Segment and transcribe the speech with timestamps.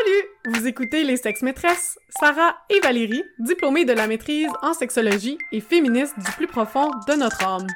[0.00, 0.56] Salut!
[0.56, 5.60] Vous écoutez Les Sexes Maîtresses, Sarah et Valérie, diplômées de la maîtrise en sexologie et
[5.60, 7.66] féministes du plus profond de notre âme.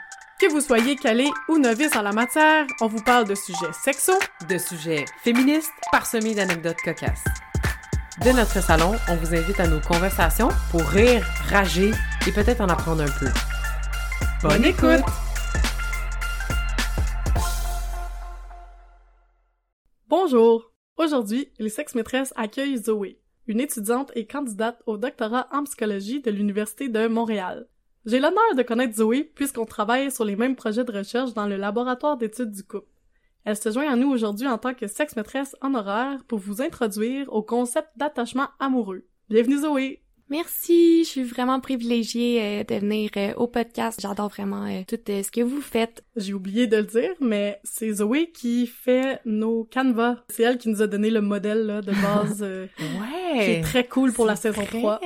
[0.40, 4.18] Que vous soyez calé ou novice en la matière, on vous parle de sujets sexos,
[4.48, 7.24] de sujets féministes parsemés d'anecdotes cocasses.
[8.24, 11.90] De notre salon, on vous invite à nos conversations pour rire, rager
[12.26, 13.28] et peut-être en apprendre un peu.
[14.42, 15.04] Bonne écoute!
[20.08, 20.73] Bonjour!
[20.96, 26.30] Aujourd'hui, les sexes maîtresses accueillent Zoé, une étudiante et candidate au doctorat en psychologie de
[26.30, 27.66] l'Université de Montréal.
[28.06, 31.56] J'ai l'honneur de connaître Zoé puisqu'on travaille sur les mêmes projets de recherche dans le
[31.56, 32.86] laboratoire d'études du couple.
[33.44, 37.30] Elle se joint à nous aujourd'hui en tant que sexe maîtresse honoraire pour vous introduire
[37.32, 39.04] au concept d'attachement amoureux.
[39.28, 40.03] Bienvenue Zoé!
[40.34, 44.00] Merci, je suis vraiment privilégiée euh, de venir euh, au podcast.
[44.02, 46.02] J'adore vraiment euh, tout ce que vous faites.
[46.16, 50.16] J'ai oublié de le dire, mais c'est Zoé qui fait nos canevas.
[50.30, 53.86] C'est elle qui nous a donné le modèle là, de base ouais, qui est très
[53.86, 54.80] cool pour la saison vrai.
[54.80, 55.00] 3.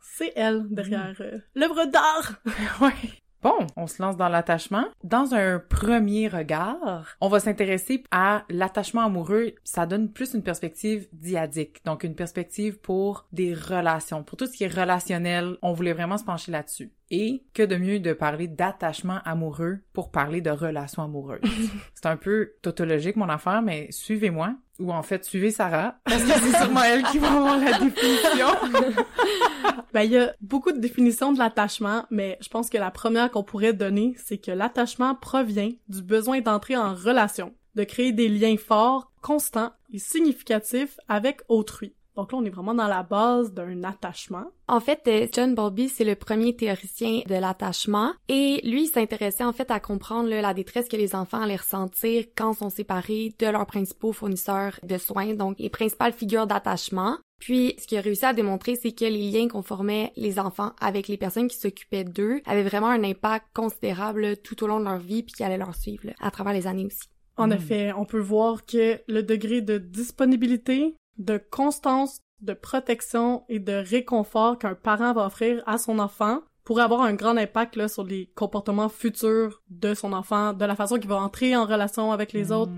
[0.00, 1.14] C'est elle derrière
[1.54, 2.42] l'œuvre d'art.
[2.80, 3.21] ouais.
[3.42, 4.84] Bon, on se lance dans l'attachement.
[5.02, 9.54] Dans un premier regard, on va s'intéresser à l'attachement amoureux.
[9.64, 14.52] Ça donne plus une perspective diadique, donc une perspective pour des relations, pour tout ce
[14.52, 15.56] qui est relationnel.
[15.60, 16.92] On voulait vraiment se pencher là-dessus.
[17.10, 21.40] Et que de mieux de parler d'attachement amoureux pour parler de relations amoureuses?
[21.94, 24.54] c'est un peu tautologique mon affaire, mais suivez-moi.
[24.78, 28.46] Ou en fait, suivez Sarah, parce que c'est sûrement elle qui va avoir la définition.
[29.92, 33.30] ben, il y a beaucoup de définitions de l'attachement, mais je pense que la première
[33.30, 38.28] qu'on pourrait donner, c'est que l'attachement provient du besoin d'entrer en relation, de créer des
[38.28, 41.94] liens forts, constants et significatifs avec autrui.
[42.16, 44.44] Donc là, on est vraiment dans la base d'un attachement.
[44.68, 49.44] En fait, euh, John Bowlby, c'est le premier théoricien de l'attachement et lui, il s'intéressait
[49.44, 53.34] en fait à comprendre là, la détresse que les enfants allaient ressentir quand sont séparés
[53.38, 57.18] de leurs principaux fournisseurs de soins, donc les principales figures d'attachement.
[57.38, 60.72] Puis, ce qu'il a réussi à démontrer, c'est que les liens qu'on formait les enfants
[60.80, 64.84] avec les personnes qui s'occupaient d'eux avaient vraiment un impact considérable tout au long de
[64.84, 67.08] leur vie, puis qui allait leur suivre là, à travers les années aussi.
[67.36, 73.58] En effet, on peut voir que le degré de disponibilité, de constance, de protection et
[73.58, 77.88] de réconfort qu'un parent va offrir à son enfant pourrait avoir un grand impact là,
[77.88, 82.12] sur les comportements futurs de son enfant, de la façon qu'il va entrer en relation
[82.12, 82.72] avec les autres.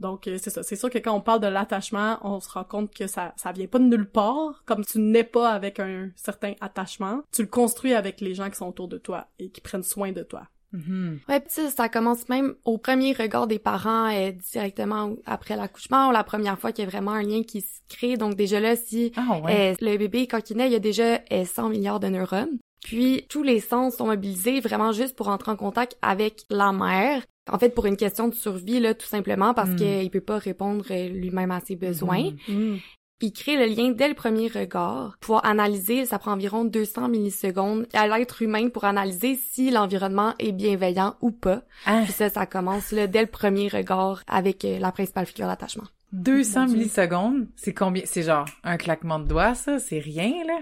[0.00, 2.64] Donc euh, c'est ça, c'est sûr que quand on parle de l'attachement, on se rend
[2.64, 6.10] compte que ça ça vient pas de nulle part, comme tu n'es pas avec un
[6.16, 9.60] certain attachement, tu le construis avec les gens qui sont autour de toi et qui
[9.60, 10.42] prennent soin de toi.
[10.74, 11.18] Mm-hmm.
[11.28, 16.12] Ouais, pis ça, commence même au premier regard des parents euh, directement après l'accouchement ou
[16.12, 18.16] la première fois qu'il y a vraiment un lien qui se crée.
[18.16, 19.72] Donc déjà là, si Ah ouais.
[19.72, 22.58] euh, le bébé quand il naît, il y a déjà euh, 100 milliards de neurones.
[22.84, 27.22] Puis tous les sens sont mobilisés vraiment juste pour entrer en contact avec la mère.
[27.50, 29.76] En fait, pour une question de survie là, tout simplement parce Mm.
[29.76, 32.30] qu'il peut pas répondre euh, lui-même à ses besoins.
[32.46, 32.74] Mhm.
[32.74, 32.78] Mm.
[33.20, 35.16] Il crée le lien dès le premier regard.
[35.20, 40.52] Pouvoir analyser, ça prend environ 200 millisecondes à l'être humain pour analyser si l'environnement est
[40.52, 41.62] bienveillant ou pas.
[41.84, 45.46] Ah, Puis ça, ça commence là, dès le premier regard avec euh, la principale figure
[45.48, 45.84] d'attachement.
[46.12, 46.76] 200 Mon Dieu.
[46.78, 48.02] millisecondes, c'est combien?
[48.06, 49.78] C'est genre un claquement de doigts, ça?
[49.80, 50.60] C'est rien, là?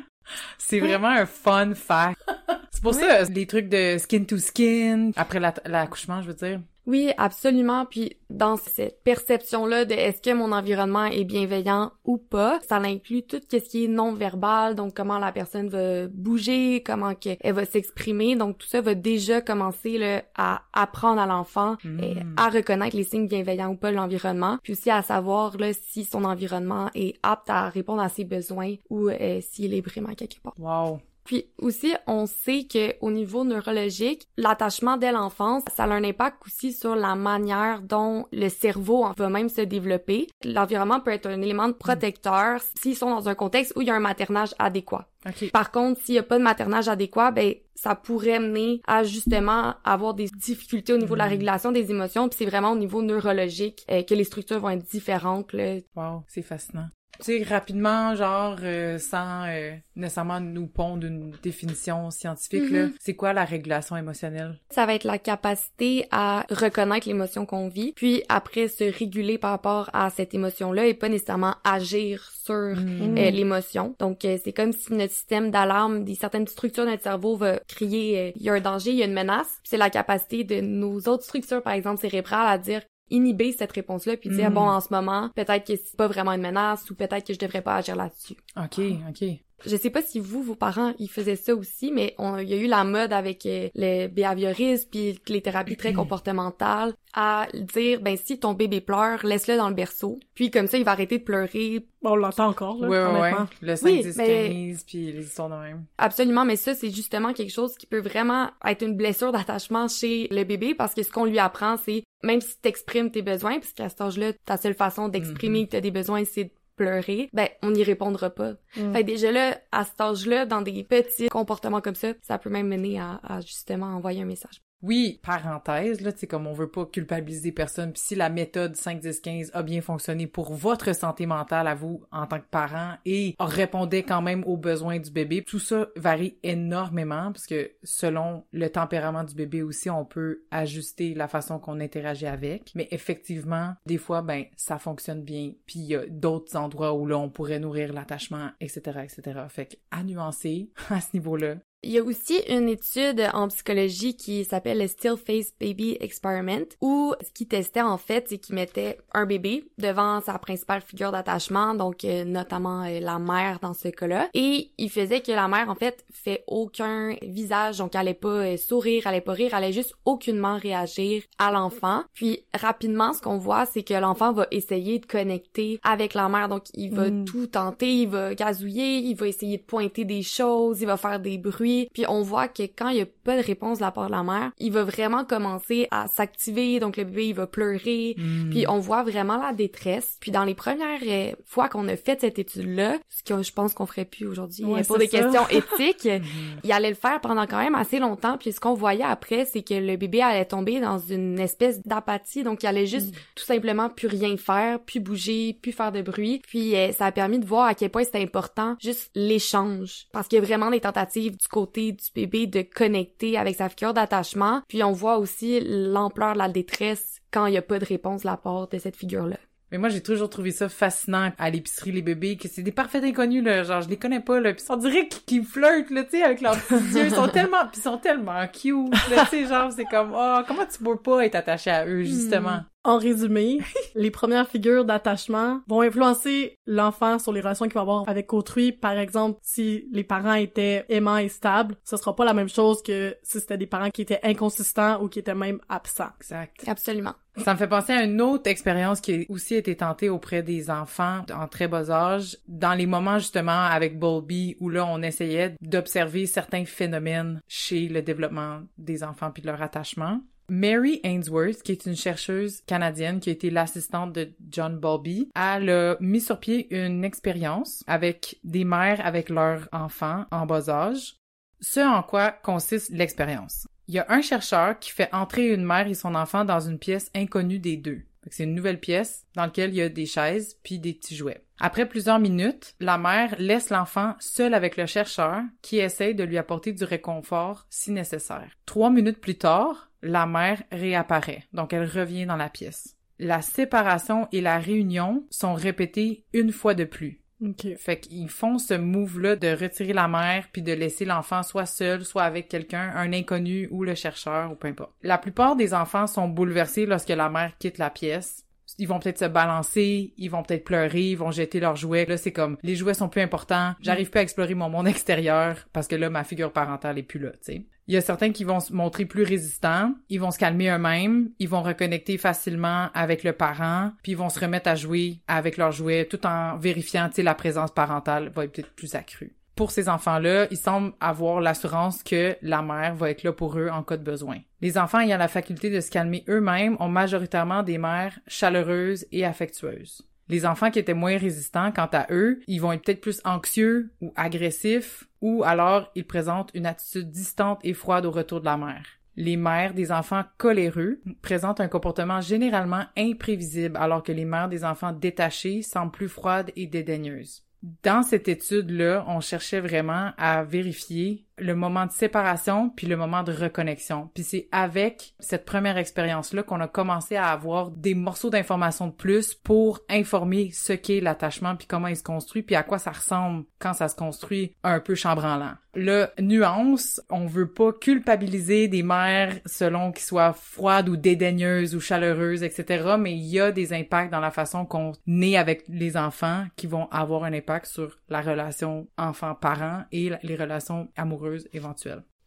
[0.58, 2.18] C'est vraiment un fun fact.
[2.72, 6.60] C'est pour ça, les trucs de skin to skin, après la- l'accouchement, je veux dire.
[6.86, 7.84] Oui, absolument.
[7.84, 13.22] Puis dans cette perception-là de est-ce que mon environnement est bienveillant ou pas, ça inclut
[13.22, 18.36] tout ce qui est non-verbal, donc comment la personne va bouger, comment elle va s'exprimer.
[18.36, 22.00] Donc tout ça va déjà commencer là, à apprendre à l'enfant Mm.
[22.02, 25.72] euh, à reconnaître les signes bienveillants ou pas de l'environnement, puis aussi à savoir là,
[25.72, 30.14] si son environnement est apte à répondre à ses besoins ou euh, s'il est vraiment
[30.14, 30.54] quelque part.
[30.58, 31.00] Wow.
[31.26, 36.38] Puis aussi, on sait que au niveau neurologique, l'attachement dès l'enfance, ça a un impact
[36.46, 40.28] aussi sur la manière dont le cerveau va même se développer.
[40.44, 43.90] L'environnement peut être un élément de protecteur s'ils sont dans un contexte où il y
[43.90, 45.08] a un maternage adéquat.
[45.26, 45.50] OK.
[45.50, 49.74] Par contre, s'il n'y a pas de maternage adéquat, ben ça pourrait mener à justement
[49.84, 51.30] avoir des difficultés au niveau de la Mm.
[51.30, 52.28] régulation des émotions.
[52.28, 55.52] Puis c'est vraiment au niveau neurologique euh, que les structures vont être différentes.
[55.52, 55.76] Là.
[55.96, 56.86] Wow, c'est fascinant.
[57.22, 62.92] Tu sais, rapidement, genre, euh, sans euh, nécessairement nous pondre une définition scientifique, là, Mhm.
[63.00, 64.58] c'est quoi la régulation émotionnelle?
[64.70, 69.50] Ça va être la capacité à reconnaître l'émotion qu'on vit, puis après se réguler par
[69.52, 73.16] rapport à cette émotion-là et pas nécessairement agir sur Mm.
[73.18, 73.94] euh, l'émotion.
[73.98, 77.58] Donc euh, c'est comme si notre système d'alarme, des certaines structures de notre cerveau va
[77.66, 79.48] crier euh, il y a un danger, il y a une menace.
[79.62, 83.72] Puis c'est la capacité de nos autres structures, par exemple cérébrales, à dire inhiber cette
[83.72, 84.54] réponse-là puis dire Mm.
[84.54, 87.38] bon en ce moment peut-être que c'est pas vraiment une menace ou peut-être que je
[87.38, 88.34] devrais pas agir là-dessus.
[88.56, 89.28] OK, OK.
[89.64, 92.52] Je sais pas si vous, vos parents, ils faisaient ça aussi, mais on, il y
[92.52, 98.02] a eu la mode avec euh, le behaviorisme puis les thérapies très comportementales à dire,
[98.02, 100.20] ben si ton bébé pleure, laisse-le dans le berceau.
[100.34, 101.86] Puis comme ça, il va arrêter de pleurer.
[102.02, 103.44] Bon, on l'entend encore, là, Ouais, ouais, ouais.
[103.62, 105.84] Le 5, Oui, 10, mais- 15, puis les histoires de même.
[105.96, 110.28] Absolument, mais ça, c'est justement quelque chose qui peut vraiment être une blessure d'attachement chez
[110.30, 113.72] le bébé parce que ce qu'on lui apprend, c'est même si t'exprimes tes besoins, parce
[113.72, 117.48] qu'à cet âge-là, ta seule façon d'exprimer que t'as des besoins, c'est de pleurer, ben,
[117.62, 118.52] on n'y répondra pas.
[118.76, 118.92] Mm.
[118.92, 122.68] Fait déjà là, à cet âge-là, dans des petits comportements comme ça, ça peut même
[122.68, 124.62] mener à, à justement envoyer un message.
[124.82, 128.76] Oui, parenthèse, là, tu sais, comme on veut pas culpabiliser personne, puis si la méthode
[128.76, 132.48] 5, 10, 15 a bien fonctionné pour votre santé mentale à vous en tant que
[132.50, 137.72] parent et répondait quand même aux besoins du bébé, tout ça varie énormément parce que
[137.82, 142.72] selon le tempérament du bébé aussi, on peut ajuster la façon qu'on interagit avec.
[142.74, 147.06] Mais effectivement, des fois, ben, ça fonctionne bien, puis il y a d'autres endroits où
[147.06, 149.40] là, on pourrait nourrir l'attachement, etc., etc.
[149.48, 151.56] Fait que, à nuancer à ce niveau-là.
[151.82, 156.64] Il y a aussi une étude en psychologie qui s'appelle le Still Face Baby Experiment
[156.80, 161.12] où ce qu'ils testaient en fait, c'est qu'ils mettaient un bébé devant sa principale figure
[161.12, 165.46] d'attachement, donc euh, notamment euh, la mère dans ce cas-là, et ils faisaient que la
[165.46, 169.32] mère en fait fait aucun visage, donc elle allait pas euh, sourire, elle allait pas
[169.32, 172.02] rire, elle allait juste aucunement réagir à l'enfant.
[172.14, 176.48] Puis rapidement, ce qu'on voit, c'est que l'enfant va essayer de connecter avec la mère,
[176.48, 177.24] donc il va Mm.
[177.26, 181.20] tout tenter, il va gazouiller, il va essayer de pointer des choses, il va faire
[181.20, 181.75] des bruits.
[181.92, 184.12] Puis on voit que quand il y a pas de réponse de la part de
[184.12, 188.14] la mère, il va vraiment commencer à s'activer, donc le bébé il va pleurer.
[188.16, 188.50] Hmm.
[188.50, 190.16] Puis on voit vraiment la détresse.
[190.20, 193.74] Puis dans les premières euh, fois qu'on a fait cette étude-là, ce que je pense
[193.74, 195.18] qu'on ferait plus aujourd'hui Ouais, pour des ça.
[195.18, 196.08] questions éthiques,
[196.64, 198.36] il allait le faire pendant quand même assez longtemps.
[198.38, 202.42] Puis ce qu'on voyait après, c'est que le bébé allait tomber dans une espèce d'apathie,
[202.42, 206.42] donc il allait juste tout simplement plus rien faire, plus bouger, plus faire de bruit.
[206.46, 210.28] Puis euh, ça a permis de voir à quel point c'était important juste l'échange, parce
[210.28, 213.94] qu'il y a vraiment des tentatives du côté du bébé de connecter avec sa figure
[213.94, 214.60] d'attachement.
[214.68, 218.22] Puis on voit aussi l'ampleur de la détresse quand il y a pas de réponse
[218.22, 219.38] de la part de cette figure-là.
[219.72, 223.02] Mais moi, j'ai toujours trouvé ça fascinant à l'épicerie, les bébés, que c'est des parfaits
[223.02, 223.64] inconnus, là.
[223.64, 224.52] Genre, je les connais pas, là.
[224.52, 227.06] Pis on dirait qu'ils flirtent, là, tu sais, avec leurs petits yeux.
[227.06, 230.40] Ils sont tellement, pis ils sont tellement cute, là, tu sais, genre, c'est comme, oh,
[230.46, 232.60] comment tu peux pas être attaché à eux, justement?
[232.86, 233.58] En résumé,
[233.96, 238.70] les premières figures d'attachement vont influencer l'enfant sur les relations qu'il va avoir avec autrui.
[238.70, 242.84] Par exemple, si les parents étaient aimants et stables, ce sera pas la même chose
[242.84, 246.10] que si c'était des parents qui étaient inconsistants ou qui étaient même absents.
[246.20, 246.62] Exact.
[246.68, 247.14] Absolument.
[247.38, 250.70] Ça me fait penser à une autre expérience qui a aussi été tentée auprès des
[250.70, 255.56] enfants en très bas âge, dans les moments justement avec Bowlby où là on essayait
[255.60, 260.20] d'observer certains phénomènes chez le développement des enfants puis de leur attachement.
[260.48, 265.58] Mary Ainsworth, qui est une chercheuse canadienne qui a été l'assistante de John Bowlby, a
[266.00, 271.16] mis sur pied une expérience avec des mères avec leurs enfants en bas âge.
[271.60, 273.66] Ce en quoi consiste l'expérience.
[273.88, 276.78] Il y a un chercheur qui fait entrer une mère et son enfant dans une
[276.78, 278.02] pièce inconnue des deux.
[278.28, 281.44] C'est une nouvelle pièce dans laquelle il y a des chaises puis des petits jouets.
[281.58, 286.36] Après plusieurs minutes, la mère laisse l'enfant seul avec le chercheur qui essaye de lui
[286.36, 288.50] apporter du réconfort si nécessaire.
[288.66, 292.96] Trois minutes plus tard, la mère réapparaît, donc elle revient dans la pièce.
[293.18, 297.22] La séparation et la réunion sont répétées une fois de plus.
[297.44, 297.66] Ok.
[297.76, 302.04] Fait qu'ils font ce move-là de retirer la mère puis de laisser l'enfant soit seul,
[302.04, 304.92] soit avec quelqu'un, un inconnu ou le chercheur ou peu importe.
[305.02, 308.44] La plupart des enfants sont bouleversés lorsque la mère quitte la pièce.
[308.78, 312.04] Ils vont peut-être se balancer, ils vont peut-être pleurer, ils vont jeter leurs jouets.
[312.04, 315.56] Là, c'est comme, les jouets sont plus importants, j'arrive plus à explorer mon monde extérieur
[315.72, 317.66] parce que là, ma figure parentale est plus là, tu sais.
[317.88, 321.30] Il y a certains qui vont se montrer plus résistants, ils vont se calmer eux-mêmes,
[321.38, 325.56] ils vont reconnecter facilement avec le parent, puis ils vont se remettre à jouer avec
[325.56, 329.36] leurs jouets tout en vérifiant, sais, la présence parentale va être peut-être plus accrue.
[329.54, 333.68] Pour ces enfants-là, ils semblent avoir l'assurance que la mère va être là pour eux
[333.70, 334.38] en cas de besoin.
[334.60, 339.24] Les enfants ayant la faculté de se calmer eux-mêmes ont majoritairement des mères chaleureuses et
[339.24, 340.02] affectueuses.
[340.28, 343.90] Les enfants qui étaient moins résistants, quant à eux, ils vont être peut-être plus anxieux
[344.00, 348.56] ou agressifs, ou alors ils présentent une attitude distante et froide au retour de la
[348.56, 348.86] mère.
[349.16, 354.64] Les mères des enfants coléreux présentent un comportement généralement imprévisible, alors que les mères des
[354.64, 357.42] enfants détachés semblent plus froides et dédaigneuses.
[357.82, 363.22] Dans cette étude-là, on cherchait vraiment à vérifier le moment de séparation puis le moment
[363.22, 364.10] de reconnexion.
[364.14, 368.92] Puis c'est avec cette première expérience-là qu'on a commencé à avoir des morceaux d'informations de
[368.92, 372.90] plus pour informer ce qu'est l'attachement puis comment il se construit puis à quoi ça
[372.90, 375.54] ressemble quand ça se construit un peu chambranlant.
[375.78, 381.80] Le nuance, on veut pas culpabiliser des mères selon qu'ils soient froides ou dédaigneuses ou
[381.80, 382.96] chaleureuses, etc.
[382.98, 386.66] Mais il y a des impacts dans la façon qu'on naît avec les enfants qui
[386.66, 391.25] vont avoir un impact sur la relation enfant-parent et les relations amoureuses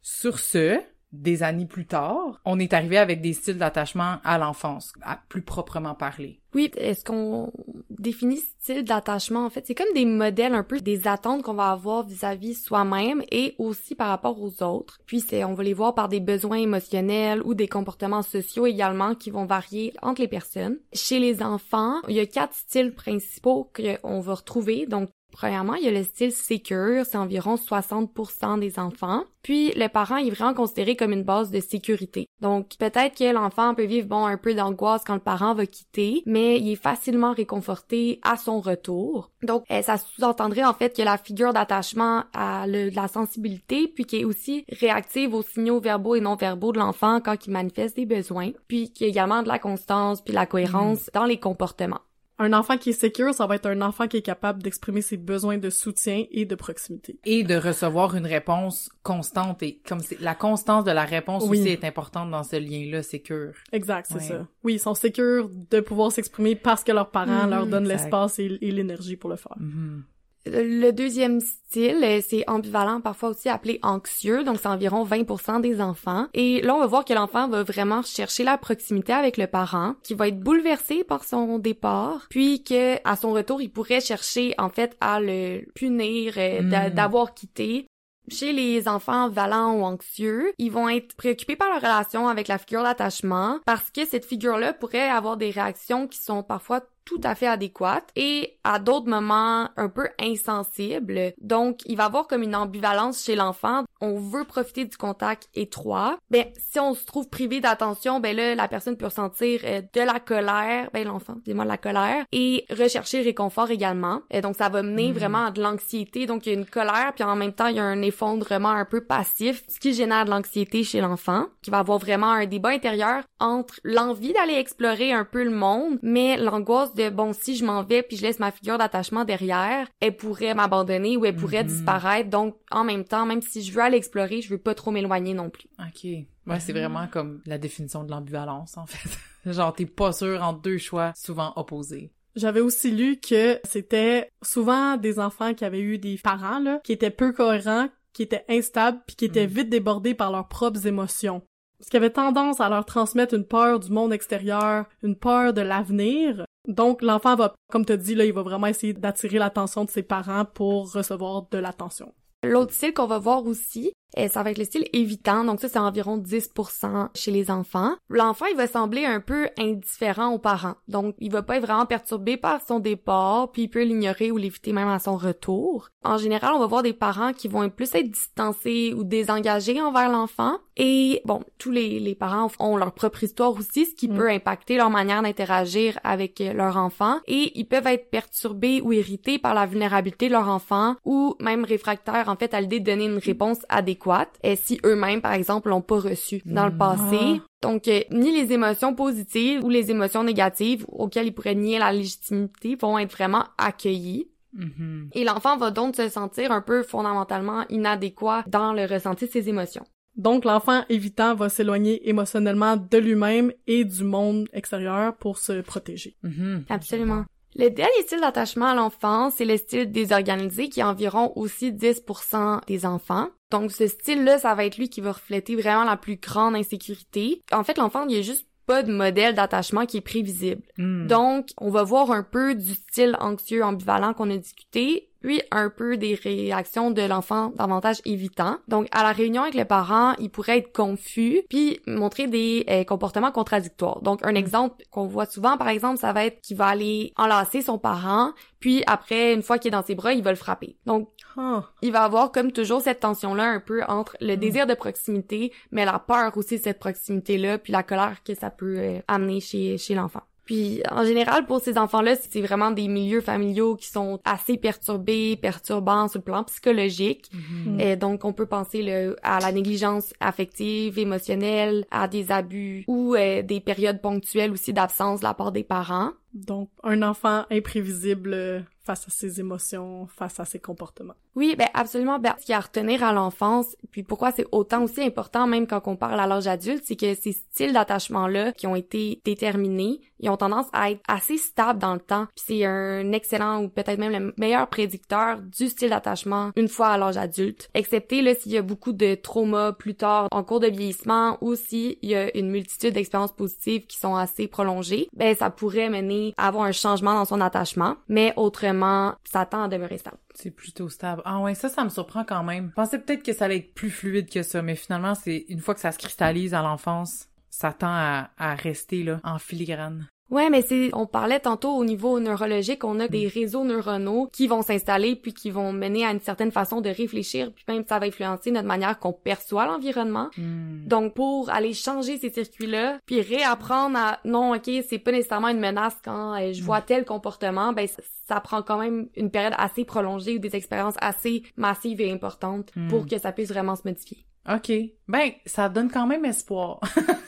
[0.01, 0.79] Sur ce,
[1.11, 5.41] des années plus tard, on est arrivé avec des styles d'attachement à l'enfance, à plus
[5.41, 6.39] proprement parler.
[6.53, 7.51] Oui, est-ce qu'on
[7.89, 11.71] définit style d'attachement en fait, c'est comme des modèles un peu des attentes qu'on va
[11.71, 14.99] avoir vis-à-vis soi-même et aussi par rapport aux autres.
[15.05, 19.15] Puis c'est on va les voir par des besoins émotionnels ou des comportements sociaux également
[19.15, 20.77] qui vont varier entre les personnes.
[20.93, 24.85] Chez les enfants, il y a quatre styles principaux qu'on va retrouver.
[24.85, 29.23] Donc Premièrement, il y a le style secure, c'est environ 60% des enfants.
[29.41, 32.27] Puis le parent est vraiment considéré comme une base de sécurité.
[32.41, 36.23] Donc peut-être que l'enfant peut vivre bon un peu d'angoisse quand le parent va quitter,
[36.25, 39.31] mais il est facilement réconforté à son retour.
[39.41, 44.05] Donc eh, ça sous-entendrait en fait que la figure d'attachement a de la sensibilité puis
[44.05, 47.95] qui est aussi réactive aux signaux verbaux et non verbaux de l'enfant quand il manifeste
[47.95, 51.09] des besoins, puis qu'il y a également de la constance puis de la cohérence mm.
[51.13, 52.01] dans les comportements.
[52.41, 55.17] Un enfant qui est secure, ça va être un enfant qui est capable d'exprimer ses
[55.17, 57.19] besoins de soutien et de proximité.
[57.25, 61.67] Et de recevoir une réponse constante et comme c'est la constance de la réponse aussi
[61.67, 63.51] est importante dans ce lien-là, secure.
[63.73, 64.47] Exact, c'est ça.
[64.63, 68.39] Oui, ils sont secures de pouvoir s'exprimer parce que leurs parents leur mhm, donnent l'espace
[68.39, 69.57] et, l'énergie pour le faire.
[69.57, 70.03] Mhm.
[70.45, 75.81] Le deuxième style, euh, c'est ambivalent, parfois aussi appelé anxieux, donc c'est environ 20% des
[75.81, 76.27] enfants.
[76.33, 79.95] Et là, on va voir que l'enfant va vraiment chercher la proximité avec le parent,
[80.03, 84.55] qui va être bouleversé par son départ, puis que à son retour, il pourrait chercher
[84.57, 86.93] en fait à le punir euh, hmm.
[86.93, 87.87] d'avoir quitté.
[88.31, 92.59] Chez les enfants valents ou anxieux, ils vont être préoccupés par leur relation avec la
[92.59, 97.33] figure d'attachement parce que cette figure-là pourrait avoir des réactions qui sont parfois tout à
[97.33, 101.33] fait adéquate et à d'autres moments un peu insensibles.
[101.41, 103.83] Donc, il va avoir comme une ambivalence chez l'enfant.
[103.99, 106.17] On veut profiter du contact étroit.
[106.29, 110.01] Ben, si on se trouve privé d'attention, ben là, la personne peut ressentir euh, de
[110.01, 114.21] la colère, ben l'enfant, dis-moi de la colère, et rechercher réconfort également.
[114.29, 115.15] Et donc, ça va mener hmm.
[115.15, 116.27] vraiment à de l'anxiété.
[116.27, 118.69] Donc, il y a une colère, puis en même temps, il y a un effondrement
[118.69, 122.45] un peu passif, ce qui génère de l'anxiété chez l'enfant, qui va avoir vraiment un
[122.45, 127.65] débat intérieur entre l'envie d'aller explorer un peu le monde, mais l'angoisse bon, si je
[127.65, 131.63] m'en vais puis je laisse ma figure d'attachement derrière, elle pourrait m'abandonner ou elle pourrait
[131.63, 131.69] mhm.
[131.69, 132.29] disparaître.
[132.29, 135.33] Donc, en même temps, même si je veux aller explorer, je veux pas trop m'éloigner
[135.33, 135.69] non plus.
[135.79, 136.03] OK.
[136.47, 139.09] Ouais, c'est vraiment comme la définition de l'ambivalence, en fait.
[139.51, 142.11] Genre, t'es pas sûr entre deux choix souvent opposés.
[142.35, 146.91] J'avais aussi lu que c'était souvent des enfants qui avaient eu des parents, là, qui
[146.91, 149.53] étaient peu cohérents, qui étaient instables, puis qui étaient mhm.
[149.53, 151.41] vite débordés par leurs propres émotions.
[151.81, 155.61] Ce qui avait tendance à leur transmettre une peur du monde extérieur, une peur de
[155.61, 159.89] l'avenir, donc, l'enfant va, comme tu dit, là, il va vraiment essayer d'attirer l'attention de
[159.89, 162.13] ses parents pour recevoir de l'attention.
[162.43, 163.91] L'autre style qu'on va voir aussi,
[164.27, 167.95] ça va être le style évitant, donc ça c'est environ 10% chez les enfants.
[168.09, 171.85] L'enfant, il va sembler un peu indifférent aux parents, donc il va pas être vraiment
[171.85, 175.89] perturbé par son départ, puis il peut l'ignorer ou l'éviter même à son retour.
[176.03, 180.09] En général, on va voir des parents qui vont plus être distancés ou désengagés envers
[180.09, 180.57] l'enfant.
[180.77, 184.15] Et bon, tous les, les parents ont leur propre histoire aussi, ce qui mm.
[184.15, 187.19] peut impacter leur manière d'interagir avec leur enfant.
[187.27, 191.65] Et ils peuvent être perturbés ou irrités par la vulnérabilité de leur enfant ou même
[191.65, 193.98] réfractaires en fait à l'idée de donner une réponse adéquate
[194.43, 197.17] et si eux-mêmes, par exemple, l'ont pas reçu dans le passé.
[197.21, 197.45] Ah.
[197.61, 201.91] Donc, euh, ni les émotions positives ou les émotions négatives auxquelles ils pourraient nier la
[201.91, 204.29] légitimité vont être vraiment accueillies.
[204.57, 205.09] Mm-hmm.
[205.13, 209.49] Et l'enfant va donc se sentir un peu fondamentalement inadéquat dans le ressenti de ses
[209.49, 209.85] émotions.
[210.15, 216.15] Donc, l'enfant évitant va s'éloigner émotionnellement de lui-même et du monde extérieur pour se protéger.
[216.23, 216.63] Mm-hmm.
[216.69, 217.25] Absolument.
[217.55, 222.65] Le dernier style d'attachement à l'enfant, c'est le style désorganisé qui est environ aussi 10%
[222.67, 223.29] des enfants.
[223.51, 227.41] Donc ce style-là, ça va être lui qui va refléter vraiment la plus grande insécurité.
[227.51, 230.61] En fait, l'enfant, il a juste pas de modèle d'attachement qui est prévisible.
[230.77, 231.07] Hmm.
[231.07, 235.69] Donc, on va voir un peu du style anxieux ambivalent qu'on a discuté puis un
[235.69, 238.57] peu des réactions de l'enfant davantage évitant.
[238.67, 242.83] Donc à la réunion avec les parents, il pourrait être confus puis montrer des euh,
[242.83, 244.01] comportements contradictoires.
[244.01, 244.37] Donc un mm.
[244.37, 248.31] exemple qu'on voit souvent par exemple, ça va être qu'il va aller enlacer son parent,
[248.59, 250.77] puis après une fois qu'il est dans ses bras, il va le frapper.
[250.85, 251.65] Donc ah.
[251.81, 254.39] il va avoir comme toujours cette tension là un peu entre le mm.
[254.39, 258.35] désir de proximité mais la peur aussi de cette proximité là puis la colère que
[258.35, 260.21] ça peut euh, amener chez chez l'enfant.
[260.49, 265.37] Puis en général, pour ces enfants-là, c'est vraiment des milieux familiaux qui sont assez perturbés,
[265.39, 267.29] perturbants sur le plan psychologique.
[267.31, 267.79] Mhm.
[267.79, 273.43] Et donc, on peut penser à la négligence affective, émotionnelle, à des abus ou euh,
[273.43, 276.13] des périodes ponctuelles aussi d'absence de la part des parents.
[276.33, 278.59] Donc, un enfant imprévisible euh,
[278.89, 281.13] face à ses émotions, face à ses comportements.
[281.35, 282.17] Oui, ben absolument.
[282.17, 285.45] Ben, ce qu'il y a à retenir à l'enfance, puis pourquoi c'est autant aussi important
[285.45, 289.21] même quand on parle à l'âge adulte, c'est que ces styles d'attachement-là qui ont été
[289.23, 292.25] déterminés, ils ont tendance à être assez stables dans le temps.
[292.35, 296.87] Puis c'est un excellent ou peut-être même le meilleur prédicteur du style d'attachement une fois
[296.87, 297.69] à l'âge adulte.
[297.73, 301.55] Excepté là s'il y a beaucoup de traumas plus tard en cours de vieillissement ou
[301.55, 306.18] s'il y a une multitude d'expériences positives qui sont assez prolongées, ben ça pourrait mener
[306.37, 307.97] avoir un changement dans son attachement.
[308.07, 310.17] Mais autrement, ça tend à demeurer stable.
[310.33, 311.21] C'est plutôt stable.
[311.25, 312.69] Ah ouais, ça, ça me surprend quand même.
[312.69, 315.59] Je pensais peut-être que ça allait être plus fluide que ça, mais finalement, c'est une
[315.59, 320.07] fois que ça se cristallise à l'enfance, ça tend à, à rester là, en filigrane.
[320.31, 324.47] Ouais, mais c'est, on parlait tantôt au niveau neurologique, on a des réseaux neuronaux qui
[324.47, 327.99] vont s'installer puis qui vont mener à une certaine façon de réfléchir puis même ça
[327.99, 330.29] va influencer notre manière qu'on perçoit l'environnement.
[330.37, 330.85] Hmm.
[330.85, 335.59] Donc pour aller changer ces circuits-là puis réapprendre à non, OK, c'est pas nécessairement une
[335.59, 337.87] menace quand euh, je vois tel comportement, ben
[338.27, 342.71] ça, prend quand même une période assez prolongée ou des expériences assez massives et importantes
[342.89, 344.28] pour que ça puisse vraiment se modifier.
[344.47, 344.71] OK.
[345.07, 346.79] Ben, ça donne quand même espoir.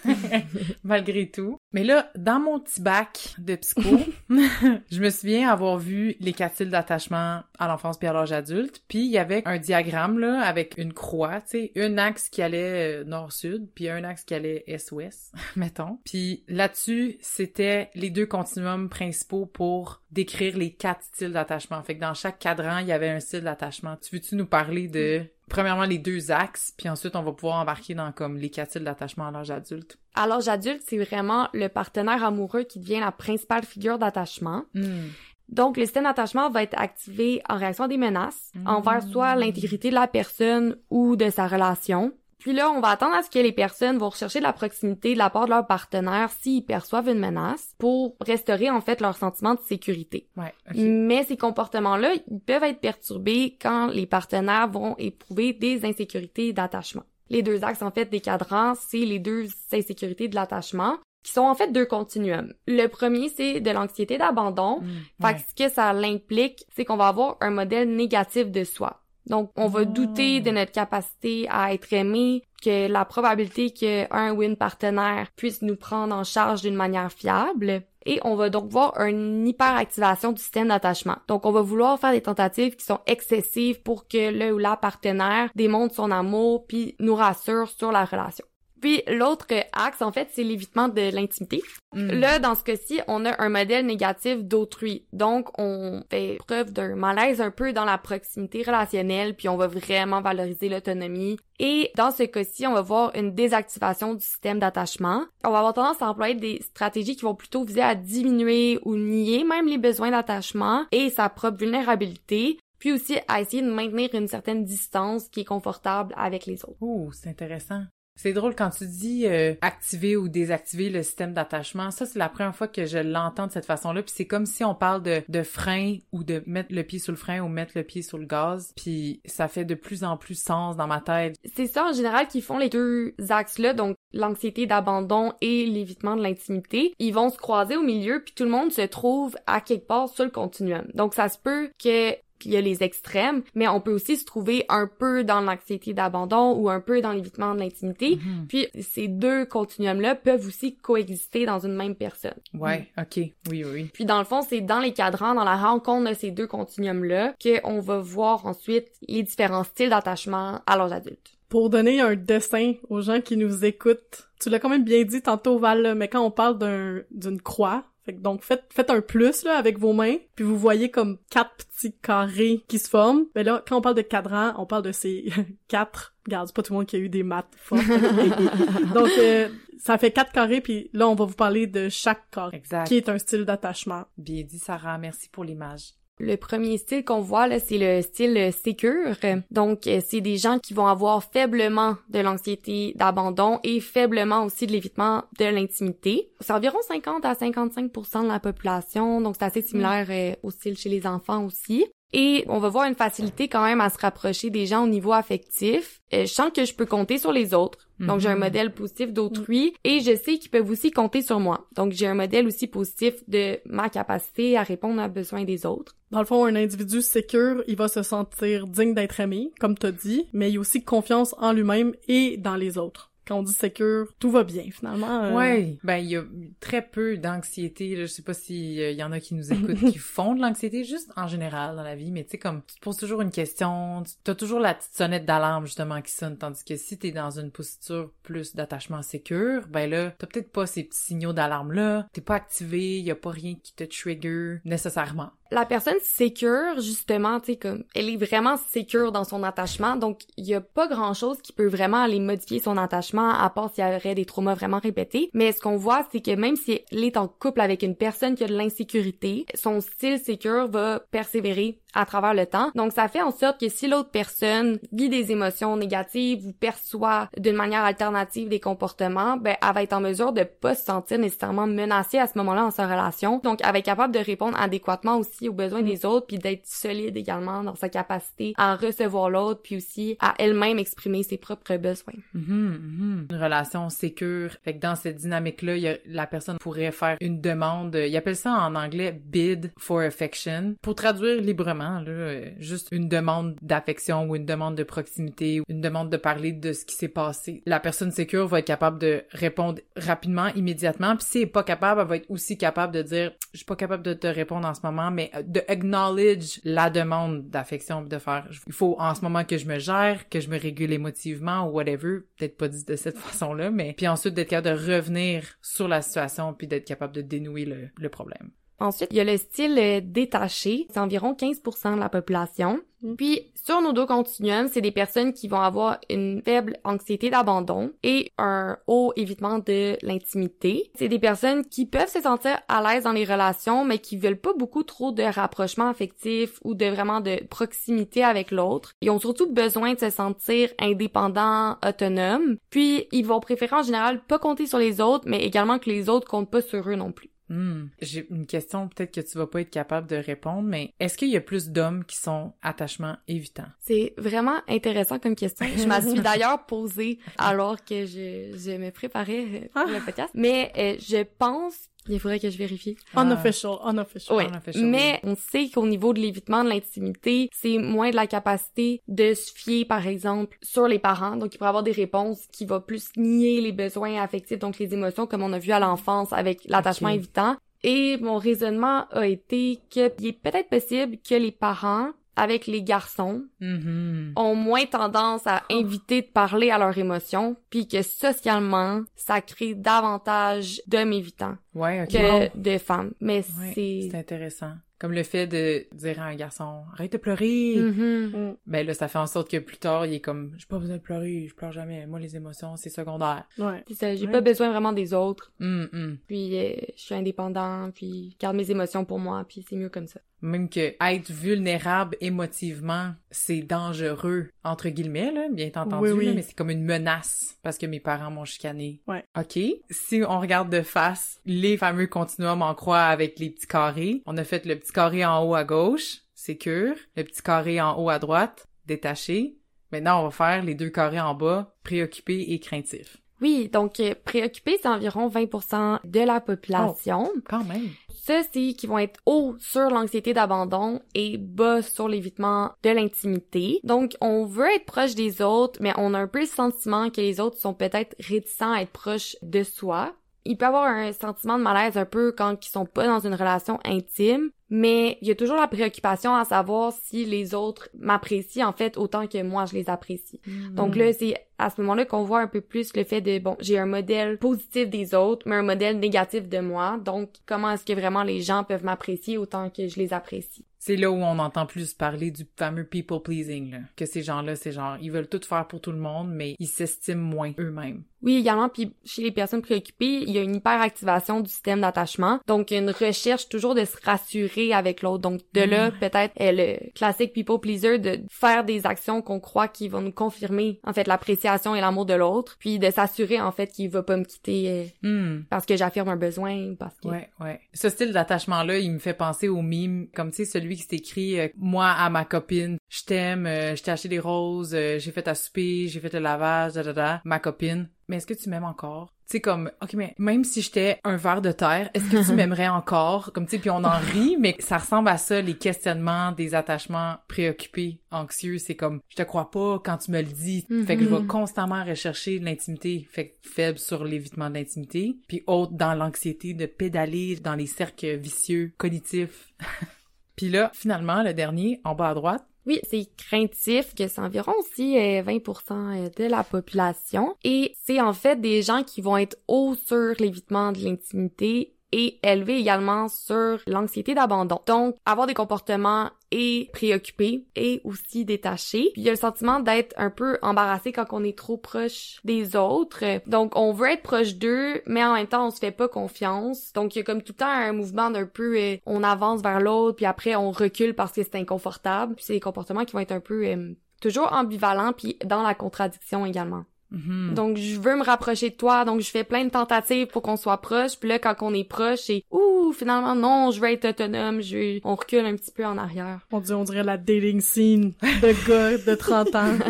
[0.83, 1.57] Malgré tout.
[1.73, 3.97] Mais là, dans mon petit bac de psycho,
[4.29, 8.83] je me souviens avoir vu les quatre styles d'attachement à l'enfance puis à l'âge adulte.
[8.87, 12.41] Puis il y avait un diagramme, là, avec une croix, tu sais, un axe qui
[12.41, 15.99] allait euh, nord-sud, puis un axe qui allait est-ouest, mettons.
[16.05, 21.81] Puis là-dessus, c'était les deux continuums principaux pour décrire les quatre styles d'attachement.
[21.81, 23.97] Fait que dans chaque cadran, il y avait un style d'attachement.
[23.97, 27.93] Tu veux-tu nous parler de premièrement les deux axes, puis ensuite on va pouvoir embarquer
[27.93, 29.97] dans comme les quatre styles d'attachement à l'âge adulte.
[30.15, 34.63] À l'âge adulte, c'est vraiment le partenaire amoureux qui devient la principale figure d'attachement.
[34.73, 35.09] Hmm.
[35.49, 38.67] Donc, le système d'attachement va être activé en réaction à des menaces Mm.
[38.67, 42.13] envers soit l'intégrité de la personne ou de sa relation.
[42.41, 45.13] Puis là, on va attendre à ce que les personnes vont rechercher de la proximité
[45.13, 49.15] de la part de leur partenaire s'ils perçoivent une menace pour restaurer en fait leur
[49.15, 50.27] sentiment de sécurité.
[50.35, 50.51] Ouais.
[50.73, 57.03] Mais ces comportements-là, ils peuvent être perturbés quand les partenaires vont éprouver des insécurités d'attachement.
[57.29, 61.41] Les deux axes en fait des cadrans, c'est les deux insécurités de l'attachement qui sont
[61.41, 62.55] en fait deux continuums.
[62.65, 64.81] Le premier, c'est de l'anxiété d'abandon.
[65.21, 69.00] Fait que ce que ça l'implique, c'est qu'on va avoir un modèle négatif de soi.
[69.27, 74.43] Donc, on va douter de notre capacité à être aimé, que la probabilité qu'un ou
[74.43, 77.83] une partenaire puisse nous prendre en charge d'une manière fiable.
[78.05, 81.17] Et on va donc voir une hyperactivation du système d'attachement.
[81.27, 84.75] Donc, on va vouloir faire des tentatives qui sont excessives pour que le ou la
[84.75, 88.45] partenaire démontre son amour puis nous rassure sur la relation.
[88.81, 91.61] Puis l'autre axe, en fait, c'est l'évitement de l'intimité.
[91.93, 92.07] Hmm.
[92.07, 95.05] Là, dans ce cas-ci, on a un modèle négatif d'autrui.
[95.13, 99.67] Donc, on fait preuve d'un malaise un peu dans la proximité relationnelle, puis on va
[99.67, 101.37] vraiment valoriser l'autonomie.
[101.59, 105.25] Et dans ce cas-ci, on va voir une désactivation du système d'attachement.
[105.43, 108.95] On va avoir tendance à employer des stratégies qui vont plutôt viser à diminuer ou
[108.95, 114.09] nier même les besoins d'attachement et sa propre vulnérabilité, puis aussi à essayer de maintenir
[114.13, 116.77] une certaine distance qui est confortable avec les autres.
[116.81, 117.83] Oh, c'est intéressant.
[118.15, 121.91] C'est drôle quand tu dis euh, activer ou désactiver le système d'attachement.
[121.91, 124.03] Ça, c'est la première fois que je l'entends de cette façon-là.
[124.03, 127.11] Puis c'est comme si on parle de, de frein ou de mettre le pied sur
[127.11, 128.73] le frein ou mettre le pied sur le gaz.
[128.75, 131.35] Puis ça fait de plus en plus sens dans ma tête.
[131.55, 136.21] C'est ça en général qui font les deux axes-là, donc l'anxiété d'abandon et l'évitement de
[136.21, 136.93] l'intimité.
[136.99, 140.09] Ils vont se croiser au milieu, puis tout le monde se trouve à quelque part
[140.09, 140.85] sur le continuum.
[140.93, 144.25] Donc ça se peut que qu'il y a les extrêmes, mais on peut aussi se
[144.25, 148.17] trouver un peu dans l'anxiété d'abandon ou un peu dans l'évitement de l'intimité.
[148.17, 148.47] Mhm.
[148.47, 152.35] Puis ces deux continuums-là peuvent aussi coexister dans une même personne.
[152.53, 153.17] Ouais, ok.
[153.17, 153.89] Oui, oui, oui.
[153.93, 157.35] Puis dans le fond, c'est dans les cadrans, dans la rencontre de ces deux continuums-là,
[157.41, 161.31] qu'on va voir ensuite les différents styles d'attachement à l'âge adulte.
[161.49, 165.21] Pour donner un dessin aux gens qui nous écoutent, tu l'as quand même bien dit
[165.21, 168.89] tantôt, Val, là, mais quand on parle d'un, d'une croix, fait que donc faites, faites
[168.89, 172.89] un plus là avec vos mains, puis vous voyez comme quatre petits carrés qui se
[172.89, 173.25] forment.
[173.35, 175.31] Mais là, quand on parle de cadran, on parle de ces
[175.67, 176.15] quatre.
[176.25, 177.81] Regarde, c'est pas tout le monde qui a eu des maths fortes.
[178.93, 182.57] donc euh, ça fait quatre carrés, puis là on va vous parler de chaque carré,
[182.57, 182.87] Exact.
[182.87, 184.05] qui est un style d'attachement.
[184.17, 184.97] Bien dit, Sarah.
[184.97, 185.93] Merci pour l'image.
[186.23, 189.15] Le premier style qu'on voit là, c'est le style sécure.
[189.49, 194.67] Donc euh, c'est des gens qui vont avoir faiblement de l'anxiété d'abandon et faiblement aussi
[194.67, 196.29] de l'évitement de l'intimité.
[196.39, 200.77] C'est environ 50 à 55% de la population, donc c'est assez similaire euh, au style
[200.77, 201.85] chez les enfants aussi.
[202.13, 205.13] Et on va voir une facilité quand même à se rapprocher des gens au niveau
[205.13, 206.01] affectif.
[206.13, 207.87] Euh, je sens que je peux compter sur les autres.
[207.99, 208.39] Donc, j'ai un Mhm.
[208.39, 211.67] modèle positif d'autrui et je sais qu'ils peuvent aussi compter sur moi.
[211.75, 215.95] Donc, j'ai un modèle aussi positif de ma capacité à répondre aux besoins des autres.
[216.09, 219.91] Dans le fond, un individu sécure, il va se sentir digne d'être aimé, comme t'as
[219.91, 223.10] dit, mais il a aussi confiance en lui-même et dans les autres.
[223.31, 225.23] Quand on dit sécure, tout va bien, finalement.
[225.23, 226.23] euh, Ouais, ben il y a
[226.59, 227.95] très peu d'anxiété.
[227.95, 231.09] Je sais pas s'il y en a qui nous écoutent qui font de l'anxiété, juste
[231.15, 234.03] en général dans la vie, mais tu sais comme tu te poses toujours une question,
[234.25, 237.31] tu as toujours la petite sonnette d'alarme justement qui sonne, tandis que si t'es dans
[237.39, 242.07] une posture plus d'attachement sécure, ben là t'as peut-être pas ces petits signaux d'alarme là,
[242.11, 245.29] t'es pas activé, y a pas rien qui te trigger nécessairement.
[245.53, 250.21] La personne sécure, justement, tu sais, comme, elle est vraiment sécure dans son attachement, donc
[250.37, 253.73] il y a pas grand chose qui peut vraiment aller modifier son attachement, à part
[253.73, 255.29] s'il y aurait des traumas vraiment répétés.
[255.33, 258.35] Mais ce qu'on voit, c'est que même si elle est en couple avec une personne
[258.35, 262.71] qui a de l'insécurité, son style sécure va persévérer à travers le temps.
[262.75, 267.29] Donc ça fait en sorte que si l'autre personne vit des émotions négatives ou perçoit
[267.37, 271.19] d'une manière alternative des comportements, ben elle va être en mesure de pas se sentir
[271.19, 273.39] nécessairement menacée à ce moment-là dans sa relation.
[273.43, 276.65] Donc elle va être capable de répondre adéquatement aussi aux besoins des autres puis d'être
[276.65, 281.77] solide également dans sa capacité à recevoir l'autre puis aussi à elle-même exprimer ses propres
[281.77, 282.13] besoins.
[282.33, 283.27] Mhm, mhm.
[283.29, 284.51] Une relation sécure.
[284.63, 287.95] Fait que dans cette dynamique-là, la personne pourrait faire une demande.
[287.95, 290.75] Ils appellent ça en anglais bid for affection.
[290.81, 295.81] Pour traduire librement, euh, juste une demande d'affection ou une demande de proximité ou une
[295.81, 297.63] demande de parler de ce qui s'est passé.
[297.65, 301.15] La personne sécure va être capable de répondre rapidement, immédiatement.
[301.15, 303.65] Puis si elle est pas capable, elle va être aussi capable de dire, je suis
[303.65, 308.01] pas capable de te répondre en ce moment, mais euh, de acknowledge la demande d'affection,
[308.03, 310.93] de faire, il faut en ce moment que je me gère, que je me régule
[310.93, 314.93] émotivement ou whatever, peut-être pas dit de cette façon-là, mais puis ensuite d'être capable de
[314.93, 318.51] revenir sur la situation puis d'être capable de dénouer le problème.
[318.81, 322.81] Ensuite, il y a le style euh, détaché, c'est environ 15% de la population.
[323.03, 323.15] Mm.
[323.15, 327.91] Puis sur nos deux continuums, c'est des personnes qui vont avoir une faible anxiété d'abandon
[328.01, 330.89] et un haut évitement de l'intimité.
[330.95, 334.39] C'est des personnes qui peuvent se sentir à l'aise dans les relations, mais qui veulent
[334.39, 338.93] pas beaucoup trop de rapprochement affectif ou de vraiment de proximité avec l'autre.
[339.01, 342.57] Ils ont surtout besoin de se sentir indépendants, autonomes.
[342.71, 346.09] Puis ils vont préférer en général pas compter sur les autres, mais également que les
[346.09, 347.29] autres comptent pas sur eux non plus.
[347.51, 347.87] Hmm.
[348.01, 351.27] J'ai une question peut-être que tu vas pas être capable de répondre, mais est-ce qu'il
[351.27, 353.67] y a plus d'hommes qui sont attachement évitants?
[353.81, 355.65] C'est vraiment intéressant comme question.
[355.75, 360.29] Je m'en suis d'ailleurs posée alors que je, je me préparais pour le podcast.
[360.33, 362.95] Mais euh, je pense il faudrait que je vérifie.
[363.15, 364.37] Unofficial, unofficial.
[364.37, 368.27] Oui, Unofficial, mais on sait qu'au niveau de l'évitement de l'intimité, c'est moins de la
[368.27, 371.37] capacité de se fier, par exemple, sur les parents.
[371.37, 374.93] Donc, il pourrait avoir des réponses qui vont plus nier les besoins affectifs, donc les
[374.93, 377.55] émotions, comme on a vu à l'enfance avec l'attachement évitant.
[377.83, 383.43] Et mon raisonnement a été qu'il est peut-être possible que les parents, avec les garçons,
[383.59, 384.33] Mhm.
[384.35, 389.75] ont moins tendance à inviter de parler à leurs émotions, puis que socialement, ça crée
[389.75, 393.11] davantage d'hommes évitants Ouais, que de femmes.
[393.19, 394.07] Mais Ouais, c'est...
[394.11, 394.73] c'est intéressant.
[395.01, 397.75] Comme le fait de dire à un garçon, arrête de pleurer.
[397.75, 398.25] Mhm.
[398.51, 398.55] Mm.
[398.67, 400.97] Ben là, ça fait en sorte que plus tard, il est comme, j'ai pas besoin
[400.97, 402.05] de pleurer, je pleure jamais.
[402.05, 403.45] Moi, les émotions, c'est secondaire.
[403.57, 403.83] Ouais.
[403.87, 404.31] C'est ça, j'ai Ouais.
[404.31, 405.51] pas besoin vraiment des autres.
[405.59, 406.17] Hum, hum.
[406.27, 409.89] Puis euh, je suis indépendant, puis je garde mes émotions pour moi, puis c'est mieux
[409.89, 410.19] comme ça.
[410.43, 416.25] Même que être vulnérable émotivement, c'est dangereux, entre guillemets, là, bien entendu, Oui, oui.
[416.25, 419.01] là, mais c'est comme une menace parce que mes parents m'ont chicané.
[419.07, 419.23] Ouais.
[419.37, 419.59] OK.
[419.91, 424.35] Si on regarde de face les fameux continuums en croix avec les petits carrés, on
[424.37, 428.09] a fait le petit carré en haut à gauche, sécure, le petit carré en haut
[428.09, 429.57] à droite, détaché.
[429.91, 433.17] Maintenant, on va faire les deux carrés en bas, préoccupé et craintif.
[433.41, 437.31] Oui, donc euh, préoccupé, c'est environ 20% de la population.
[437.49, 437.89] Quand même.
[438.09, 443.79] C'est qui vont être hauts sur l'anxiété d'abandon et bas sur l'évitement de l'intimité.
[443.83, 447.19] Donc, on veut être proche des autres, mais on a un peu le sentiment que
[447.19, 450.13] les autres sont peut-être réticents à être proches de soi.
[450.45, 453.25] Il peut y avoir un sentiment de malaise un peu quand ils sont pas dans
[453.25, 457.89] une relation intime, mais il y a toujours la préoccupation à savoir si les autres
[457.99, 460.39] m'apprécient en fait autant que moi je les apprécie.
[460.71, 463.55] Donc là, c'est à ce moment-là qu'on voit un peu plus le fait de, bon,
[463.59, 466.99] j'ai un modèle positif des autres, mais un modèle négatif de moi.
[467.03, 470.65] Donc, comment est-ce que vraiment les gens peuvent m'apprécier autant que je les apprécie?
[470.79, 473.77] C'est là où on entend plus parler du fameux people pleasing, là.
[473.95, 476.67] Que ces gens-là, c'est genre, ils veulent tout faire pour tout le monde, mais ils
[476.67, 478.01] s'estiment moins eux-mêmes.
[478.23, 482.39] Oui, également, puis chez les personnes préoccupées, il y a une hyperactivation du système d'attachement.
[482.47, 485.21] Donc, une recherche toujours de se rassurer avec l'autre.
[485.21, 485.99] Donc de là, Mm.
[485.99, 490.11] peut-être euh, le classique people pleaser de faire des actions qu'on croit qui vont nous
[490.11, 494.03] confirmer en fait l'appréciation et l'amour de l'autre, puis de s'assurer en fait qu'il va
[494.03, 495.43] pas me quitter euh, Hmm.
[495.49, 497.59] parce que j'affirme un besoin parce que Ouais, ouais.
[497.73, 501.39] Ce style d'attachement-là, il me fait penser au mime, comme tu sais, celui qui s'écrit
[501.39, 505.11] euh, moi à ma copine, je t'aime, euh, je t'ai acheté des roses, euh, j'ai
[505.11, 507.89] fait à souper, j'ai fait le lavage, da, da, da, ma copine.
[508.07, 509.13] Mais est-ce que tu m'aimes encore?
[509.31, 512.33] Tu sais, comme, ok, mais même si j'étais un ver de terre, est-ce que tu
[512.35, 513.31] m'aimerais encore?
[513.31, 516.53] Comme, tu sais, puis on en rit, mais ça ressemble à ça, les questionnements des
[516.53, 518.57] attachements préoccupés, anxieux.
[518.57, 520.65] C'est comme, je te crois pas quand tu me le dis.
[520.85, 523.07] Fait que je vais constamment rechercher l'intimité.
[523.09, 525.15] Fait que faible sur l'évitement de l'intimité.
[525.29, 529.53] Puis haute dans l'anxiété de pédaler dans les cercles vicieux, cognitifs.
[530.35, 534.53] puis là, finalement, le dernier, en bas à droite, Oui, c'est craintif que c'est environ
[534.59, 537.35] aussi euh, 20% de la population.
[537.43, 542.19] Et c'est en fait des gens qui vont être hauts sur l'évitement de l'intimité et
[542.23, 544.59] élevés également sur l'anxiété d'abandon.
[544.65, 548.89] Donc, avoir des comportements et préoccupés et aussi détachés.
[548.93, 552.19] Puis il y a le sentiment d'être un peu embarrassé quand on est trop proche
[552.23, 553.03] des autres.
[553.27, 556.71] Donc, on veut être proche d'eux, mais en même temps, on se fait pas confiance.
[556.73, 559.41] Donc, il y a comme tout le temps un mouvement d'un peu, euh, on avance
[559.41, 562.15] vers l'autre, puis après, on recule parce que c'est inconfortable.
[562.15, 565.53] Puis c'est des comportements qui vont être un peu euh, toujours ambivalents, puis dans la
[565.53, 566.63] contradiction également.
[566.91, 567.33] Mhm.
[567.33, 570.37] Donc, je veux me rapprocher de toi, donc je fais plein de tentatives pour qu'on
[570.37, 570.97] soit proche.
[570.99, 574.57] Puis là, quand on est proche, c'est ouh, finalement non, je veux être autonome, je
[574.57, 574.81] veux...
[574.83, 576.19] on recule un petit peu en arrière.
[576.31, 579.53] Mon dieu, on dirait la dating scene de gars de 30 ans.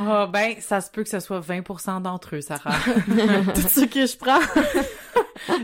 [0.00, 2.70] Ah, ben, ça se peut que ce soit 20% d'entre eux, Sarah.
[3.54, 4.38] Tout ce que je prends.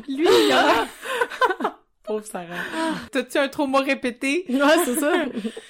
[0.08, 1.73] Lui, il y en a...
[2.14, 2.46] Pauvre Sarah.
[3.10, 4.44] T'as-tu un trauma répété?
[4.48, 5.12] Ouais, c'est ça.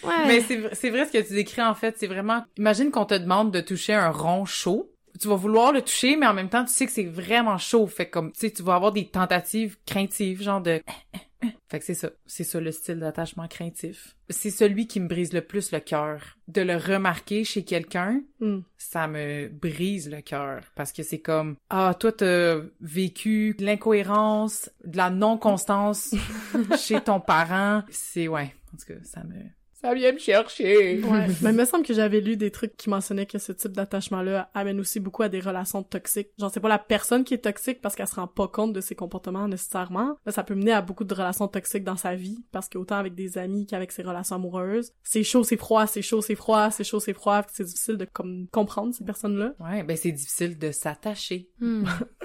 [0.05, 0.27] Ouais.
[0.27, 0.41] Mais
[0.75, 3.61] c'est vrai ce que tu décris en fait, c'est vraiment imagine qu'on te demande de
[3.63, 4.91] toucher un rond chaud.
[5.19, 7.87] Tu vas vouloir le toucher mais en même temps tu sais que c'est vraiment chaud,
[7.87, 10.83] fait comme tu sais tu vas avoir des tentatives craintives genre de
[11.69, 14.17] Fait que c'est ça, c'est ça le style d'attachement craintif.
[14.31, 16.39] C'est celui qui me brise le plus le cœur.
[16.49, 18.61] De le remarquer chez quelqu'un, Hmm.
[18.77, 24.71] ça me brise le cœur parce que c'est comme ah toi t'as vécu de l'incohérence,
[24.85, 26.15] de la non-constance
[26.79, 29.35] chez ton parent, c'est ouais, en tout cas ça me
[29.85, 31.03] ça vient me chercher.
[31.03, 31.27] Ouais.
[31.43, 34.51] Mais il me semble que j'avais lu des trucs qui mentionnaient que ce type d'attachement-là
[34.55, 36.31] amène aussi beaucoup à des relations toxiques.
[36.39, 38.81] Genre, c'est pas la personne qui est toxique parce qu'elle se rend pas compte de
[38.81, 40.17] ses comportements nécessairement.
[40.25, 43.15] Mais ça peut mener à beaucoup de relations toxiques dans sa vie parce qu'autant avec
[43.15, 46.85] des amis qu'avec ses relations amoureuses, c'est chaud, c'est froid, c'est chaud, c'est froid, c'est
[46.85, 47.43] chaud, c'est froid.
[47.53, 49.53] C'est difficile de comme comprendre ces personnes-là.
[49.61, 51.51] Ouais, ben c'est difficile de s'attacher.
[51.61, 51.85] Hmm.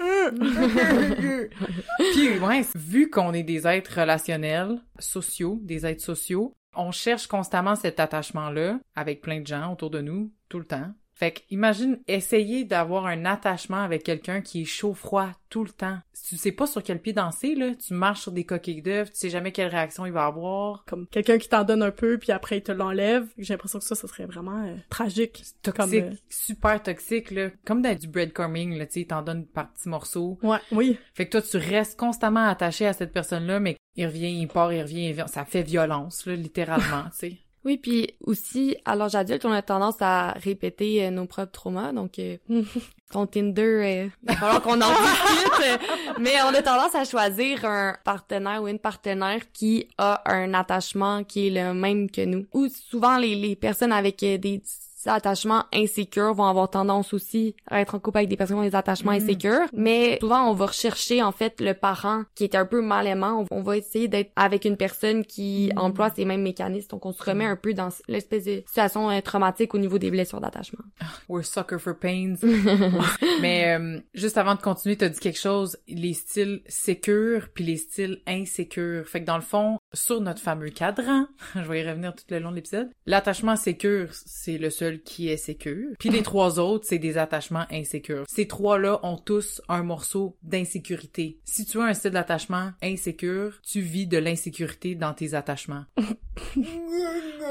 [2.12, 7.76] Puis ouais, vu qu'on est des êtres relationnels, sociaux, des êtres sociaux, on cherche constamment
[7.76, 10.92] cet attachement-là avec plein de gens autour de nous, tout le temps.
[11.20, 15.98] Fait que imagine essayer d'avoir un attachement avec quelqu'un qui est chaud-froid tout le temps.
[16.26, 17.74] Tu sais pas sur quel pied danser, là.
[17.74, 20.82] Tu marches sur des coquilles d'œufs, tu sais jamais quelle réaction il va avoir.
[20.86, 23.28] Comme quelqu'un qui t'en donne un peu puis après il te l'enlève.
[23.36, 25.44] J'ai l'impression que ça, ça serait vraiment euh, tragique.
[25.60, 27.50] Toxique, Comme, euh, super toxique, là.
[27.66, 30.38] Comme dans du breadcrumbing, là, tu sais, il t'en donne par petits morceaux.
[30.42, 30.96] Ouais, oui.
[31.12, 34.72] Fait que toi, tu restes constamment attaché à cette personne-là, mais il revient, il part,
[34.72, 35.32] il revient, il revient.
[35.32, 37.36] Ça fait violence, là, littéralement, tu sais.
[37.62, 41.92] Oui, puis aussi, à l'âge adulte, on a tendance à répéter euh, nos propres traumas.
[41.92, 42.38] Donc, euh,
[43.10, 45.80] ton Tinder, euh, il va falloir qu'on en discute.
[46.20, 51.22] mais on a tendance à choisir un partenaire ou une partenaire qui a un attachement
[51.22, 52.46] qui est le même que nous.
[52.54, 54.62] Ou souvent, les, les personnes avec euh, des
[55.06, 58.68] attachements insécures vont avoir tendance aussi à être en couple avec des personnes qui ont
[58.68, 59.14] des attachements Mm.
[59.22, 59.66] insécures.
[59.72, 63.44] Mais souvent, on va rechercher, en fait, le parent qui est un peu mal aimant.
[63.50, 65.78] On va essayer d'être avec une personne qui Mm.
[65.78, 66.88] emploie ces mêmes mécanismes.
[66.88, 70.10] Donc, on se remet un peu dans l'espèce de situation euh, traumatique au niveau des
[70.10, 70.84] blessures d'attachement.
[71.28, 72.34] We're sucker for pains.
[73.40, 77.76] Mais euh, juste avant de continuer, t'as dit quelque chose, les styles sécures puis les
[77.76, 79.06] styles insécures.
[79.06, 82.38] Fait que dans le fond, sur notre fameux cadran, je vais y revenir tout le
[82.38, 85.90] long de l'épisode, l'attachement sécure, c'est le seul qui est sécure.
[85.98, 88.24] Puis les trois autres, c'est des attachements insécures.
[88.28, 91.38] Ces trois-là ont tous un morceau d'insécurité.
[91.44, 95.84] Si tu as un style d'attachement insécure, tu vis de l'insécurité dans tes attachements.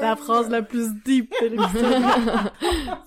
[0.00, 1.56] La phrase la plus deep de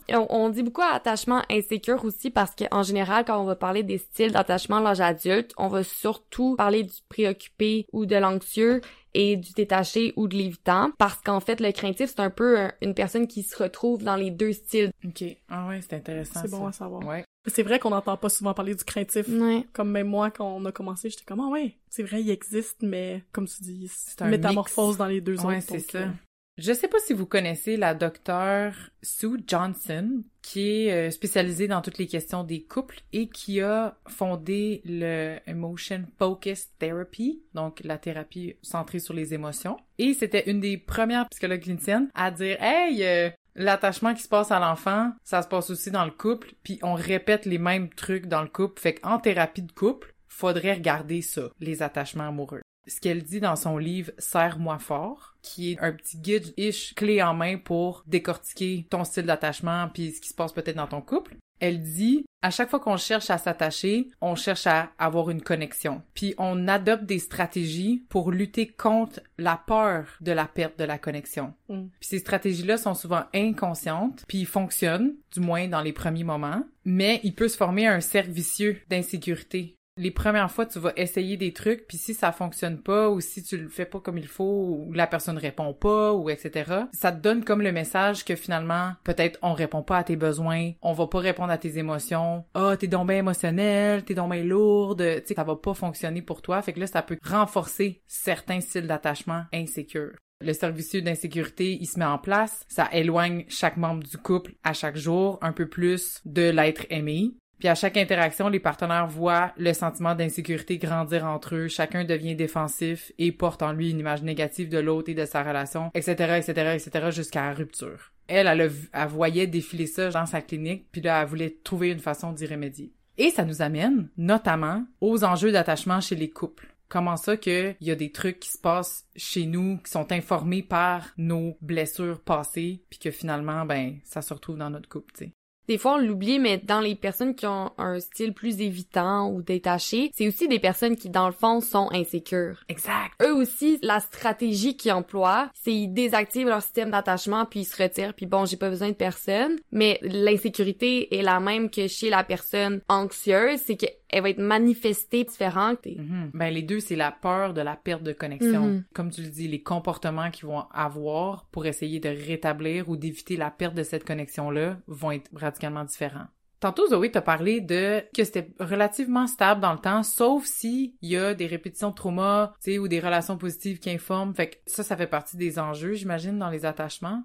[0.14, 3.98] on, on dit beaucoup attachement insécure aussi parce qu'en général, quand on va parler des
[3.98, 8.82] styles d'attachement à l'âge adulte, on va surtout parler du préoccupé ou de l'anxieux
[9.14, 12.72] et du détaché ou de l'évitant parce qu'en fait, le craintif, c'est un peu un-
[12.82, 14.92] une personne qui se retrouve dans les deux styles.
[15.06, 15.24] OK.
[15.50, 16.40] Ah ouais, c'est intéressant.
[16.42, 17.06] C'est bon à savoir.
[17.06, 17.24] Ouais.
[17.48, 19.28] C'est vrai qu'on n'entend pas souvent parler du craintif.
[19.28, 19.66] Ouais.
[19.74, 22.78] Comme même moi, quand on a commencé, j'étais comme, ah ouais, c'est vrai, il existe,
[22.82, 24.98] mais comme tu dis, C'est c'est un une métamorphose mix.
[24.98, 25.66] dans les deux Ouais, autres.
[25.68, 25.98] c'est ça.
[26.00, 26.08] euh,
[26.58, 31.82] Je sais pas si vous connaissez la docteure Sue Johnson, qui est euh, spécialisée dans
[31.82, 37.98] toutes les questions des couples et qui a fondé le Emotion Focus Therapy, donc la
[37.98, 39.78] thérapie centrée sur les émotions.
[39.98, 44.52] Et c'était une des premières psychologues cliniciennes à dire Hey, euh, L'attachement qui se passe
[44.52, 48.26] à l'enfant, ça se passe aussi dans le couple, puis on répète les mêmes trucs
[48.26, 48.82] dans le couple.
[48.82, 52.62] Fait qu'en thérapie de couple, faudrait regarder ça, les attachements amoureux.
[52.88, 57.34] Ce qu'elle dit dans son livre Serre-moi fort, qui est un petit guide-ish clé en
[57.34, 61.36] main pour décortiquer ton style d'attachement puis ce qui se passe peut-être dans ton couple.
[61.60, 66.02] Elle dit, à chaque fois qu'on cherche à s'attacher, on cherche à avoir une connexion.
[66.14, 70.98] Puis on adopte des stratégies pour lutter contre la peur de la perte de la
[70.98, 71.54] connexion.
[71.70, 71.86] Mm.
[72.02, 76.66] Puis ces stratégies-là sont souvent inconscientes, puis ils fonctionnent, du moins dans les premiers moments,
[76.84, 81.38] mais il peut se former un cercle vicieux d'insécurité les premières fois, tu vas essayer
[81.38, 84.28] des trucs, puis si ça fonctionne pas, ou si tu le fais pas comme il
[84.28, 88.36] faut, ou la personne répond pas, ou etc., ça te donne comme le message que
[88.36, 92.44] finalement, peut-être on répond pas à tes besoins, on va pas répondre à tes émotions,
[92.56, 95.76] ah, oh, t'es donc bien émotionnel, t'es donc bien lourde, tu sais, ça va pas
[95.76, 100.14] fonctionner pour toi, fait que là, ça peut renforcer certains styles d'attachement insécures.
[100.42, 102.66] Le service d'insécurité, il se met en place.
[102.68, 107.32] Ça éloigne chaque membre du couple à chaque jour un peu plus de l'être aimé.
[107.64, 112.36] Puis à chaque interaction, les partenaires voient le sentiment d'insécurité grandir entre eux, chacun devient
[112.36, 116.12] défensif et porte en lui une image négative de l'autre et de sa relation, etc.,
[116.40, 118.12] etc., etc., jusqu'à la rupture.
[118.28, 122.02] Elle, elle, elle voyait défiler ça dans sa clinique, puis là, elle voulait trouver une
[122.02, 122.92] façon d'y remédier.
[123.18, 126.68] Et ça nous amène, notamment, aux enjeux d'attachement chez les couples.
[126.90, 130.64] Comment ça qu'il y a des trucs qui se passent chez nous, qui sont informés
[130.64, 135.28] par nos blessures passées, puis que finalement, ben, ça se retrouve dans notre couple, tu
[135.28, 135.34] sais.
[135.68, 139.42] Des fois, on l'oublie, mais dans les personnes qui ont un style plus évitant ou
[139.42, 142.64] détaché, c'est aussi des personnes qui, dans le fond, sont insécures.
[142.68, 143.14] Exact.
[143.22, 147.82] Eux aussi, la stratégie qu'ils emploient, c'est ils désactivent leur système d'attachement puis ils se
[147.82, 149.58] retirent puis bon, j'ai pas besoin de personne.
[149.72, 154.40] Mais l'insécurité est la même que chez la personne anxieuse, c'est que elle va être
[154.40, 155.86] manifestée différente.
[155.86, 156.32] Mhm.
[156.34, 158.68] Ben les deux, c'est la peur de la perte de connexion.
[158.68, 158.84] Mhm.
[158.94, 163.38] Comme tu le dis, les comportements qu'ils vont avoir pour essayer de rétablir ou d'éviter
[163.38, 166.28] la perte de cette connexion-là vont être radicalement différents.
[166.64, 171.10] Tantôt, Zoé t'a parlé de que c'était relativement stable dans le temps, sauf si il
[171.10, 174.34] y a des répétitions de trauma, tu sais, ou des relations positives qui informent.
[174.34, 177.22] Fait que ça, ça fait partie des enjeux, j'imagine, dans les attachements.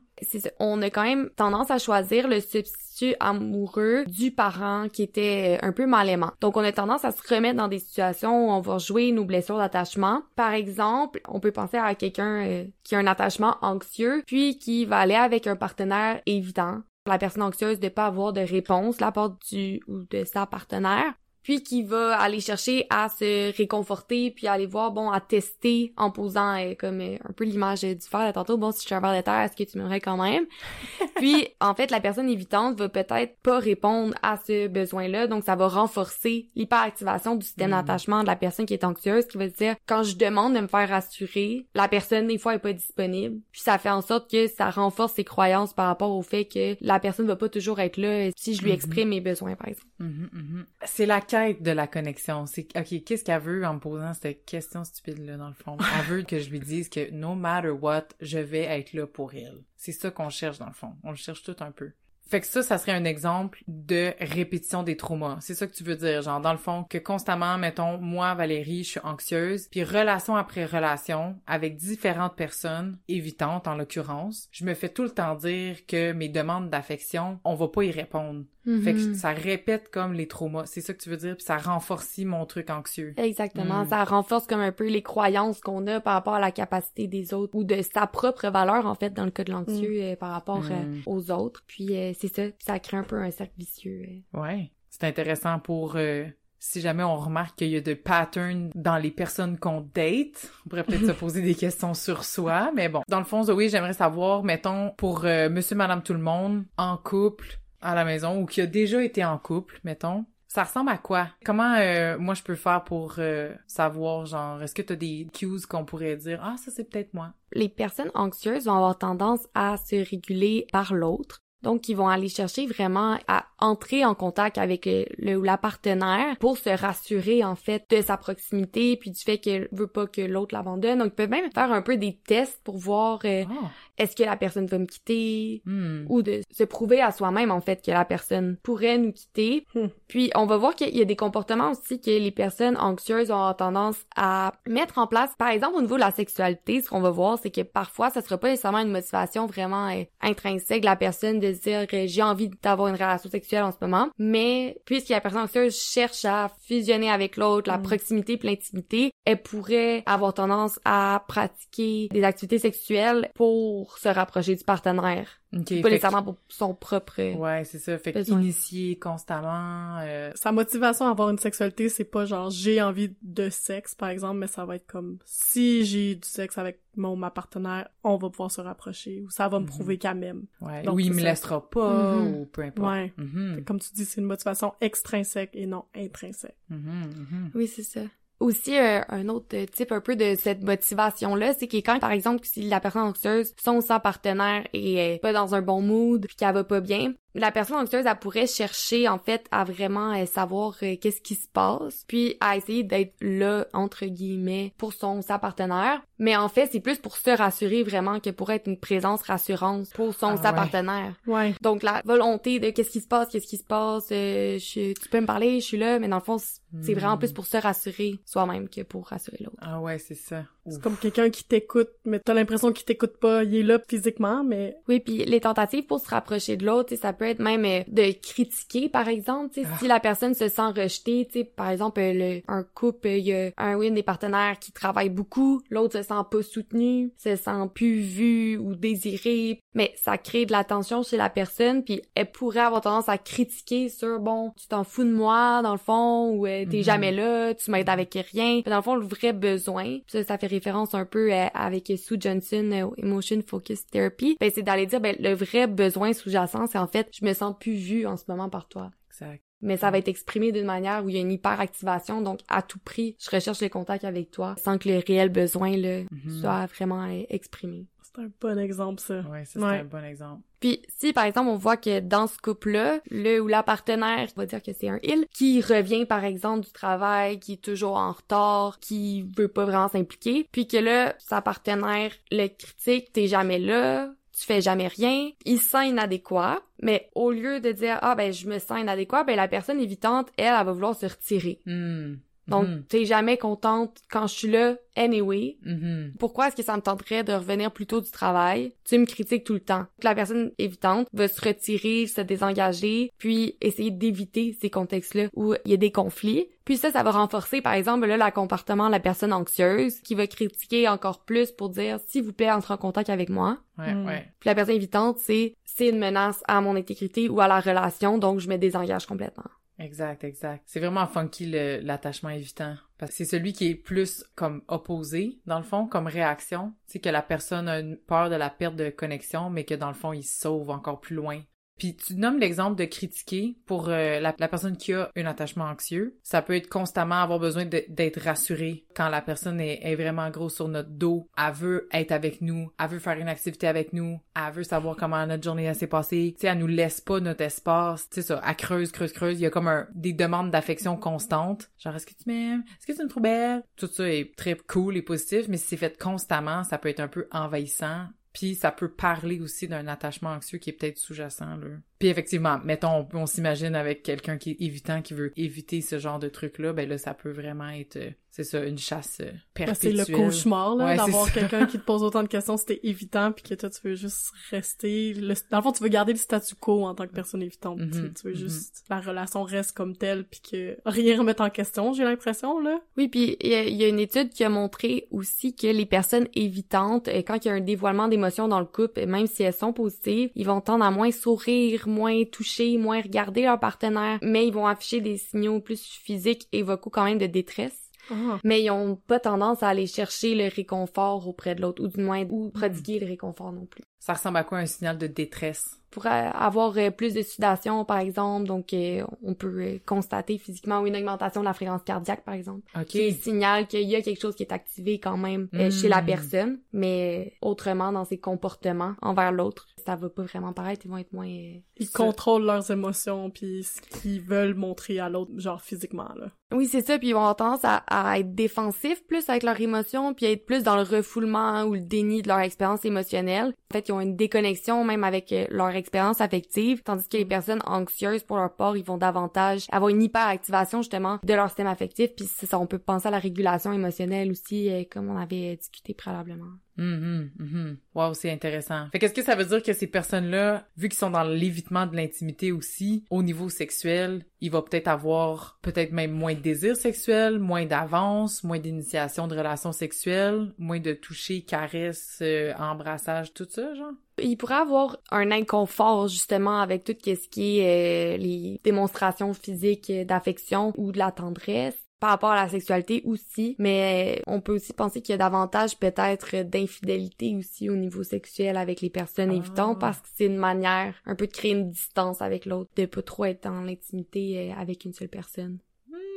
[0.59, 5.71] On a quand même tendance à choisir le substitut amoureux du parent qui était un
[5.71, 6.33] peu mal aimant.
[6.41, 9.25] Donc, on a tendance à se remettre dans des situations où on va jouer nos
[9.25, 10.23] blessures d'attachement.
[10.35, 14.85] Par exemple, on peut penser à quelqu'un euh, qui a un attachement anxieux, puis qui
[14.85, 19.13] va aller avec un partenaire évident la personne anxieuse de pas avoir de réponse la
[19.13, 21.15] part du ou de sa partenaire
[21.49, 26.11] puis qui va aller chercher à se réconforter, puis aller voir, bon, à tester en
[26.11, 28.95] posant euh, comme euh, un peu l'image du fer de tantôt, bon, si je suis
[28.95, 30.45] un verre de terre, est-ce que tu m'aimerais quand même?
[31.17, 35.57] puis, en fait, la personne évitante va peut-être pas répondre à ce besoin-là, donc ça
[35.57, 37.73] va renforcer l'hyperactivation du système Mm.
[37.73, 40.67] d'attachement de la personne qui est anxieuse, qui va dire, quand je demande de me
[40.67, 44.49] faire rassurer, la personne, des fois, est pas disponible, puis ça fait en sorte que
[44.49, 47.97] ça renforce ses croyances par rapport au fait que la personne va pas toujours être
[47.97, 48.75] là si je lui Mhm.
[48.75, 49.87] exprime mes besoins, par exemple.
[50.01, 50.67] Mhm, mhm.
[50.85, 51.23] C'est la
[51.61, 52.47] de la connexion.
[52.47, 55.77] C'est OK, qu'est-ce qu'elle veut en me posant cette question stupide là dans le fond?
[55.99, 59.35] Elle veut que je lui dise que no matter what, je vais être là pour
[59.35, 59.63] elle.
[59.77, 60.95] C'est ça qu'on cherche dans le fond.
[61.03, 61.93] On le cherche tout un peu.
[62.29, 65.39] Fait que ça, ça serait un exemple de répétition des traumas.
[65.41, 68.85] C'est ça que tu veux dire, genre dans le fond que constamment, mettons, moi Valérie,
[68.85, 74.75] je suis anxieuse, puis relation après relation avec différentes personnes, évitantes en l'occurrence, je me
[74.75, 78.45] fais tout le temps dire que mes demandes d'affection, on va pas y répondre.
[78.85, 80.67] Fait que ça répète comme les traumas.
[80.67, 83.15] C'est ça que tu veux dire, puis ça renforcit mon truc anxieux.
[83.17, 83.85] Exactement.
[83.85, 83.89] Mm.
[83.89, 87.33] Ça renforce comme un peu les croyances qu'on a par rapport à la capacité des
[87.33, 90.33] autres ou de sa propre valeur, en fait, dans le cas de l'anxieux, euh, par
[90.33, 91.03] rapport euh, Mm.
[91.07, 91.63] aux autres.
[91.67, 92.43] Puis euh, c'est ça.
[92.59, 94.03] Ça crée un peu un cercle vicieux.
[94.35, 94.41] euh.
[94.41, 94.73] Ouais.
[94.91, 96.27] C'est intéressant pour euh,
[96.59, 100.69] si jamais on remarque qu'il y a des patterns dans les personnes qu'on date, on
[100.71, 103.03] pourrait peut-être se poser des questions sur soi, mais bon.
[103.09, 106.97] Dans le fond, Zoé, j'aimerais savoir, mettons, pour euh, monsieur, madame, tout le monde, en
[106.97, 110.97] couple, à la maison, ou qui a déjà été en couple, mettons, ça ressemble à
[110.97, 111.29] quoi?
[111.45, 115.61] Comment euh, moi je peux faire pour euh, savoir, genre, est-ce que t'as des cues
[115.69, 117.35] qu'on pourrait dire, ah, ça c'est peut-être moi?
[117.53, 121.41] Les personnes anxieuses vont avoir tendance à se réguler par l'autre.
[121.63, 126.37] Donc, ils vont aller chercher vraiment à entrer en contact avec le ou la partenaire
[126.39, 130.21] pour se rassurer, en fait, de sa proximité puis du fait qu'elle veut pas que
[130.21, 130.99] l'autre l'abandonne.
[131.01, 133.71] Donc, ils peuvent même faire un peu des tests pour voir euh, Ah.
[133.99, 136.05] est-ce que la personne va me quitter Hmm.
[136.09, 139.67] ou de se prouver à soi-même, en fait, que la personne pourrait nous quitter.
[140.09, 143.53] Puis on va voir qu'il y a des comportements aussi que les personnes anxieuses ont
[143.55, 145.31] tendance à mettre en place.
[145.39, 148.21] Par exemple, au niveau de la sexualité, ce qu'on va voir, c'est que parfois, ça
[148.21, 152.23] sera pas nécessairement une motivation vraiment euh, intrinsèque de la personne de dire euh, j'ai
[152.23, 156.49] envie d'avoir une relation sexuelle en ce moment, mais puisque la personne anxieuse cherche à
[156.67, 157.83] fusionner avec l'autre, la Mm.
[157.83, 164.55] proximité puis l'intimité, elle pourrait avoir tendance à pratiquer des activités sexuelles pour se rapprocher
[164.57, 165.61] du partenaire, OK.
[165.61, 167.23] pas fait que- nécessairement pour son propre.
[167.39, 167.97] Ouais, c'est ça.
[167.99, 169.99] Fait initier constamment.
[170.03, 174.11] euh, Sa motivation à avoir une sexualité, c'est pas genre j'ai envie de sexe, par
[174.11, 178.17] exemple, mais ça va être comme si j'ai du sexe avec mon ma partenaire, on
[178.17, 179.71] va pouvoir se rapprocher ou ça va me Mhm.
[179.71, 180.45] prouver qu'elle m'aime.
[180.61, 180.83] ouais.
[180.83, 181.25] Donc, ou il me ça.
[181.25, 182.35] laissera pas, Mhm.
[182.35, 182.89] ou peu importe.
[182.91, 183.13] Ouais.
[183.17, 183.65] Mhm.
[183.65, 186.57] Comme tu dis, c'est une motivation extrinsèque et non intrinsèque.
[186.71, 187.53] Mhm.
[187.55, 188.01] Oui, c'est ça.
[188.41, 192.47] Aussi, euh, un autre type un peu de cette motivation-là, c'est que quand, par exemple,
[192.47, 196.37] si la personne anxieuse, son sa partenaire est euh, pas dans un bon mood, puis
[196.37, 200.27] qu'elle va pas bien, la personne anxieuse, elle pourrait chercher, en fait, à vraiment euh,
[200.27, 205.23] savoir euh, qu'est-ce qui se passe, puis à essayer d'être là, entre guillemets, pour son
[205.23, 206.03] sa partenaire.
[206.21, 209.89] Mais en fait, c'est plus pour se rassurer vraiment que pour être une présence rassurante
[209.95, 210.57] pour son Ah sa ouais.
[210.57, 211.15] partenaire.
[211.29, 211.55] Ouais.
[211.63, 215.09] Donc la volonté de qu'est-ce qui se passe, qu'est-ce qui se passe, euh, je- tu
[215.09, 216.99] peux me parler, je suis là, mais dans le fond, c'est Hmm.
[216.99, 219.57] vraiment plus pour se rassurer soi-même que pour rassurer l'autre.
[219.61, 220.45] Ah ouais, c'est ça.
[220.71, 223.43] C'est comme quelqu'un qui t'écoute, mais t'as l'impression qu'il t'écoute pas.
[223.45, 226.97] Il est là physiquement, mais Oui, puis les tentatives pour se rapprocher de l'autre, tu
[226.97, 229.77] sais, ça peut même euh, de critiquer, par exemple, tu sais, Ah.
[229.79, 233.35] si la personne se sent rejetée, tu sais, par exemple, le, un couple, il y
[233.35, 237.37] a un ou une des partenaires qui travaille beaucoup, l'autre se sent pas soutenu, se
[237.37, 242.03] sent plus vu ou désiré, mais ça crée de la tension chez la personne, puis
[242.15, 245.79] elle pourrait avoir tendance à critiquer sur, bon, tu t'en fous de moi, dans le
[245.79, 246.83] fond, ou euh, t'es Mhm.
[246.85, 248.61] jamais là, tu m'aides avec rien.
[248.67, 252.17] Dans le fond, le vrai besoin, ça, ça fait référence un peu euh, avec Sue
[252.19, 256.87] Johnson, Emotion Focus Therapy, ben, c'est d'aller dire, ben, le vrai besoin sous-jacent, c'est en
[256.87, 258.91] fait, je me sens plus vue en ce moment par toi.
[259.11, 259.43] Exact.
[259.61, 262.63] Mais ça va être exprimé d'une manière où il y a une hyperactivation, donc à
[262.63, 266.41] tout prix, je recherche le contact avec toi sans que le réel besoin là, Mhm.
[266.41, 267.87] soit vraiment euh, exprimé.
[268.03, 269.21] c'est un bon exemple, ça.
[269.31, 269.79] Ouais, ça c'est Ouais.
[269.81, 270.43] un bon exemple.
[270.61, 274.41] Puis si par exemple on voit que dans ce couple-là, le ou la partenaire, on
[274.41, 277.97] va dire que c'est un il, qui revient par exemple du travail, qui est toujours
[277.97, 283.27] en retard, qui veut pas vraiment s'impliquer, puis que là sa partenaire le critique, t'es
[283.29, 287.99] jamais là, tu fais jamais rien, il se sent inadéquat, mais au lieu de dire
[288.03, 291.07] ah ben je me sens inadéquat, ben la personne évitante, elle, elle va vouloir se
[291.07, 291.61] retirer.
[291.67, 292.17] Hmm.
[292.49, 292.83] Donc Mhm.
[292.89, 295.59] t'es jamais contente quand je suis là anyway.
[295.65, 296.15] Mhm.
[296.19, 298.73] Pourquoi est-ce que ça me tenterait de revenir plus tôt du travail?
[298.85, 299.85] Tu me critiques tout le temps.
[300.03, 305.71] La personne évitante va se retirer, se désengager, puis essayer d'éviter ces contextes-là où il
[305.71, 306.49] y a des conflits.
[306.65, 310.15] Puis ça, ça va renforcer, par exemple, là, le comportement de la personne anxieuse qui
[310.15, 313.59] va critiquer encore plus pour dire, s'il vous plaît, entre en contact avec moi.
[313.79, 314.07] Ouais, Hmm.
[314.07, 314.27] ouais.
[314.41, 318.19] Puis la personne évitante, c'est, c'est une menace à mon intégrité ou à la relation,
[318.19, 319.45] donc je me désengage complètement.
[319.79, 320.65] Exact, exact.
[320.67, 322.77] C'est vraiment funky l'attachement évitant.
[322.99, 326.75] Parce que c'est celui qui est plus comme opposé, dans le fond, comme réaction.
[326.87, 329.89] C'est que la personne a une peur de la perte de connexion, mais que dans
[329.89, 331.43] le fond, il sauve encore plus loin.
[331.79, 336.19] Puis tu nommes l'exemple de critiquer pour euh, la, personne qui a un attachement anxieux.
[336.23, 340.69] Ça peut être constamment avoir besoin d'être rassuré quand la personne est, vraiment gros sur
[340.69, 341.29] notre dos.
[341.37, 344.97] Elle veut être avec nous, elle veut faire une activité avec nous, elle veut savoir
[344.97, 346.35] comment notre journée s'est passée.
[346.35, 348.09] Tu sais, elle nous laisse pas notre espace.
[348.11, 349.39] Tu sais ça, elle creuse, creuse, creuse.
[349.39, 351.71] Il y a comme un, des demandes d'affection constantes.
[351.79, 352.65] Genre est-ce que tu m'aimes?
[352.79, 353.63] Est-ce que tu me trouves belle?
[353.77, 357.01] Tout ça est très cool et positif, mais si c'est fait constamment, ça peut être
[357.01, 358.07] un peu envahissant.
[358.39, 361.67] Puis ça peut parler aussi d'un attachement anxieux qui est peut-être sous-jacent là.
[361.99, 366.21] Puis effectivement, mettons, on, s'imagine avec quelqu'un qui est évitant, qui veut éviter ce genre
[366.21, 369.75] de truc-là, ben là, ça peut vraiment être, euh, c'est ça, une chasse euh, Ben,
[369.75, 369.97] c'est perpétuelle.
[369.97, 373.43] le cauchemar, là, Ouais, d'avoir quelqu'un qui te pose autant de questions, c'était évitant, puis
[373.43, 375.13] que toi, tu veux juste rester...
[375.13, 375.35] Le...
[375.51, 377.79] Dans le fond, tu veux garder le statu quo en tant que personne évitante.
[377.79, 377.99] tu.
[377.99, 378.39] Mhm, Tu veux mhm.
[378.39, 378.85] juste...
[378.91, 382.81] La relation reste comme telle, puis que rien remettre en question, j'ai l'impression, là.
[382.97, 386.29] Oui, puis il y, y a une étude qui a montré aussi que les personnes
[386.35, 389.53] évitantes, euh, quand il y a un dévoilement d'émotions dans le couple, même si elles
[389.53, 394.47] sont positives, ils vont tendre à moins sourire, moins toucher, moins regarder leur partenaire, mais
[394.47, 397.88] ils vont afficher des signaux plus physiques et vocaux quand même de détresse.
[398.11, 398.39] Ah.
[398.45, 402.01] Mais ils ont pas tendance à aller chercher le réconfort auprès de l'autre, ou du
[402.01, 403.83] moins, ou prodiguer le réconfort non plus.
[403.99, 405.79] Ça ressemble à quoi un signal de détresse?
[405.91, 410.85] Pour euh, avoir euh, plus de sudation, par exemple, donc euh, on peut constater physiquement
[410.85, 412.61] une augmentation de la fréquence cardiaque, par exemple.
[412.77, 412.87] Ok.
[412.87, 416.03] qui signale qu'il y a quelque chose qui est activé quand même euh, chez la
[416.03, 420.99] personne, mais autrement dans ses comportements envers l'autre, ça va pas vraiment paraître, ils vont
[420.99, 421.27] être moins...
[421.27, 426.31] Ils contrôlent leurs émotions, puis ce qu'ils veulent montrer à l'autre, genre physiquement, là.
[426.51, 429.61] Oui, c'est ça, puis ils vont avoir tendance à, à être défensifs plus avec leurs
[429.61, 433.55] émotions, puis à être plus dans le refoulement ou le déni de leur expérience émotionnelle.
[433.71, 437.27] En fait, ils ont une déconnexion même avec euh, leur expérience affective, tandis que les
[437.27, 441.67] personnes anxieuses, pour leur part, ils vont davantage avoir une hyperactivation justement de leur système
[441.67, 445.55] affectif, puis ça, on peut penser à la régulation émotionnelle aussi, euh, comme on avait
[445.57, 446.47] discuté préalablement.
[446.79, 447.77] Mhm, mhm.
[447.95, 448.87] Wow, c'est intéressant.
[448.93, 451.97] Fait qu'est-ce que ça veut dire que ces personnes-là, vu qu'ils sont dans l'évitement de
[451.97, 457.41] l'intimité aussi, au niveau sexuel, il va peut-être avoir peut-être même moins de désir sexuel,
[457.41, 463.75] moins d'avance, moins d'initiation de relations sexuelles, moins de toucher, caresses, euh, embrassage, tout ça,
[463.75, 463.93] genre?
[464.23, 469.93] Il pourrait avoir un inconfort justement avec tout ce qui est euh, les démonstrations physiques
[470.07, 474.73] d'affection ou de la tendresse par rapport à la sexualité aussi, mais on peut aussi
[474.73, 479.79] penser qu'il y a davantage peut-être d'infidélité aussi au niveau sexuel avec les personnes évitantes
[479.79, 479.81] Ah.
[479.81, 483.03] parce que c'est une manière un peu de créer une distance avec l'autre, de pas
[483.03, 485.59] trop être dans l'intimité euh, avec une seule personne.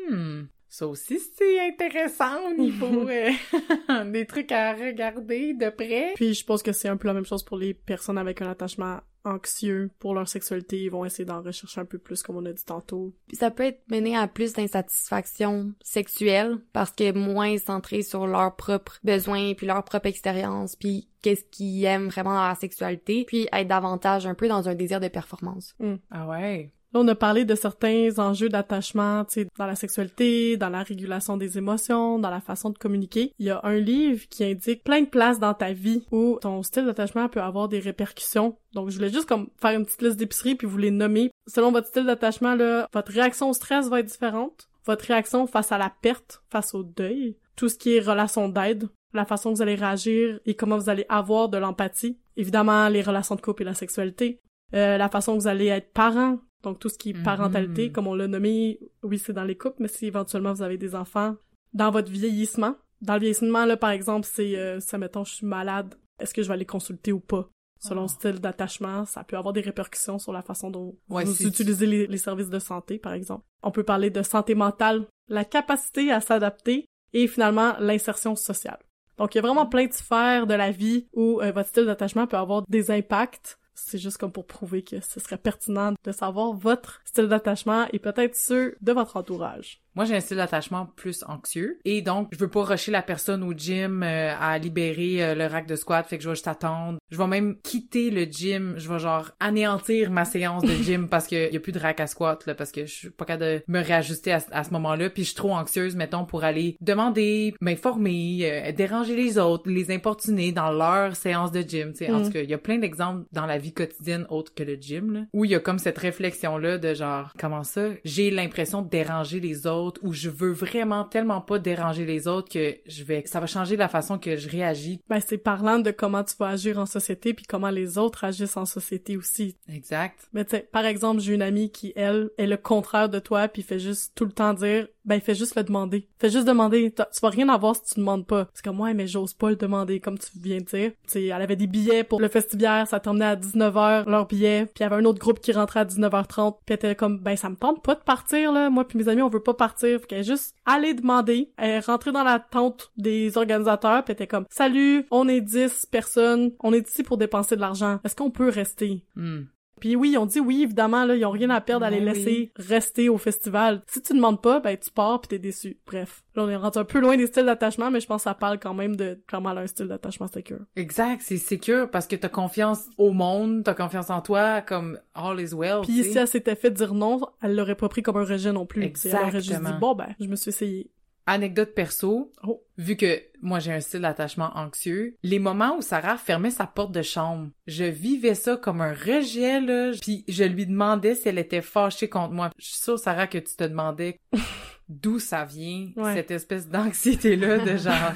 [0.09, 0.43] Hmm.
[0.71, 6.13] Ça aussi, c'est intéressant au niveau euh, des trucs à regarder de près.
[6.15, 8.49] Puis je pense que c'est un peu la même chose pour les personnes avec un
[8.49, 10.83] attachement anxieux pour leur sexualité.
[10.83, 13.13] Ils vont essayer d'en rechercher un peu plus, comme on a dit tantôt.
[13.27, 18.55] Puis ça peut être mené à plus d'insatisfaction sexuelle parce que moins centré sur leurs
[18.55, 23.45] propres besoins puis leur propre expérience puis qu'est-ce qu'ils aiment vraiment dans la sexualité puis
[23.51, 25.75] être davantage un peu dans un désir de performance.
[26.09, 26.71] Ah ouais.
[26.93, 30.83] Là, on a parlé de certains enjeux d'attachement, tu sais, dans la sexualité, dans la
[30.83, 33.31] régulation des émotions, dans la façon de communiquer.
[33.39, 36.63] Il y a un livre qui indique plein de places dans ta vie où ton
[36.63, 38.57] style d'attachement peut avoir des répercussions.
[38.73, 41.31] Donc, je voulais juste comme faire une petite liste d'épicerie puis vous les nommer.
[41.47, 44.67] Selon votre style d'attachement, là, votre réaction au stress va être différente.
[44.85, 48.89] Votre réaction face à la perte, face au deuil, tout ce qui est relation d'aide,
[49.13, 52.17] la façon que vous allez réagir et comment vous allez avoir de l'empathie.
[52.37, 54.39] Évidemment, les relations de couple et la sexualité.
[54.73, 57.23] Euh, la façon que vous allez être parent, donc tout ce qui est Mhm.
[57.23, 60.77] parentalité, comme on l'a nommé, oui, c'est dans les couples, mais si éventuellement vous avez
[60.77, 61.35] des enfants,
[61.73, 62.75] dans votre vieillissement.
[63.01, 66.43] Dans le vieillissement, là, par exemple, c'est, euh, ça, mettons, je suis malade, est-ce que
[66.43, 67.49] je vais aller consulter ou pas?
[67.79, 68.03] Selon Ah.
[68.03, 71.87] le style d'attachement, ça peut avoir des répercussions sur la façon dont Ouais, vous utilisez
[71.87, 73.43] les, les services de santé, par exemple.
[73.63, 78.77] On peut parler de santé mentale, la capacité à s'adapter et finalement l'insertion sociale.
[79.17, 81.85] Donc, il y a vraiment plein de sphères de la vie où euh, votre style
[81.85, 83.57] d'attachement peut avoir des impacts.
[83.73, 87.99] C'est juste comme pour prouver que ce serait pertinent de savoir votre style d'attachement et
[87.99, 89.80] peut-être ceux de votre entourage.
[89.95, 91.79] Moi, j'ai un style d'attachement plus anxieux.
[91.85, 95.45] Et donc, je veux pas rusher la personne au gym euh, à libérer euh, le
[95.47, 96.97] rack de squat, fait que je vais juste attendre.
[97.09, 98.73] Je vais même quitter le gym.
[98.77, 101.99] Je vais genre anéantir ma séance de gym parce que y a plus de rack
[101.99, 104.71] à squat, là, parce que je suis pas capable de me réajuster à, à ce
[104.71, 105.09] moment-là.
[105.09, 109.91] Puis je suis trop anxieuse, mettons, pour aller demander, m'informer, euh, déranger les autres, les
[109.91, 111.91] importuner dans leur séance de gym.
[111.91, 112.23] Tu sais, en Mm.
[112.25, 115.11] tout cas, il y a plein d'exemples dans la vie quotidienne autre que le gym,
[115.13, 117.89] là, où il y a comme cette réflexion-là de genre, comment ça?
[118.05, 122.49] J'ai l'impression de déranger les autres ou je veux vraiment tellement pas déranger les autres
[122.49, 125.01] que je vais, ça va changer la façon que je réagis.
[125.09, 128.57] Ben, c'est parlant de comment tu vas agir en société puis comment les autres agissent
[128.57, 129.57] en société aussi.
[129.67, 130.29] Exact.
[130.33, 133.47] Mais tu sais, par exemple, j'ai une amie qui, elle, est le contraire de toi
[133.47, 136.07] puis fait juste tout le temps dire, ben, fais juste le demander.
[136.19, 136.93] Fais juste demander.
[136.93, 138.47] Tu vas rien avoir si tu demandes pas.
[138.53, 140.91] C'est comme, ouais, mais j'ose pas le demander, comme tu viens de dire.
[141.07, 144.79] Sais, elle avait des billets pour le festivière, ça terminait à 19h, leur billet, puis
[144.79, 147.35] il y avait un autre groupe qui rentrait à 19h30, puis elle était comme, ben,
[147.35, 148.69] ça me tente pas de partir, là.
[148.69, 149.99] Moi puis mes amis, on veut pas partir.
[149.99, 151.51] Fait qu'elle juste allée demander.
[151.57, 155.87] Elle est dans la tente des organisateurs, puis elle était comme, salut, on est 10
[155.91, 157.99] personnes, on est ici pour dépenser de l'argent.
[158.03, 159.03] Est-ce qu'on peut rester?
[159.15, 159.43] Hmm.
[159.81, 161.99] Puis oui, ils ont dit oui, évidemment, là, ils ont rien à perdre à les
[161.99, 163.81] Ben laisser rester au festival.
[163.87, 165.77] Si tu demandes pas, ben tu pars pis t'es déçu.
[165.85, 166.23] Bref.
[166.35, 168.33] Là, on est rendu un peu loin des styles d'attachement, mais je pense que ça
[168.33, 170.59] parle quand même de clairement un style d'attachement secure.
[170.75, 175.41] Exact, c'est secure parce que t'as confiance au monde, t'as confiance en toi, comme all
[175.41, 175.81] is well.
[175.83, 178.65] Puis si elle s'était fait dire non, elle l'aurait pas pris comme un rejet non
[178.65, 178.91] plus.
[178.95, 179.79] Sais, Elle aurait juste dit Exactement.
[179.79, 180.91] bon ben, je me suis essayé.
[181.25, 182.63] Anecdote perso, Oh.
[182.77, 186.91] vu que moi j'ai un style d'attachement anxieux, les moments où Sarah fermait sa porte
[186.91, 191.37] de chambre, je vivais ça comme un rejet là, puis je lui demandais si elle
[191.39, 192.49] était fâchée contre moi.
[192.57, 194.19] Je suis sûre Sarah que tu te demandais
[195.01, 196.13] d'où ça vient Ouais.
[196.15, 198.13] cette espèce d'anxiété là de genre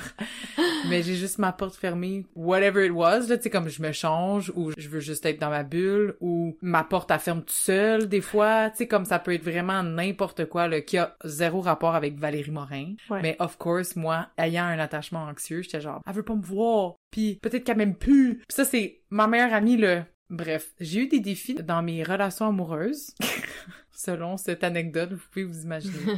[0.90, 3.92] mais j'ai juste ma porte fermée whatever it was là tu sais comme je me
[3.92, 7.54] change ou je veux juste être dans ma bulle ou ma porte elle ferme tout
[7.54, 11.16] seul des fois tu sais comme ça peut être vraiment n'importe quoi là qui a
[11.24, 13.22] zéro rapport avec Valérie Morin Ouais.
[13.22, 16.96] mais of course moi ayant un attachement anxieux j'étais genre elle veut pas me voir
[17.12, 21.08] puis peut-être qu'elle m'aime plus puis ça c'est ma meilleure amie là Bref, j'ai eu
[21.08, 23.16] des défis dans mes relations amoureuses.
[23.92, 25.98] Selon cette anecdote, vous pouvez vous imaginer.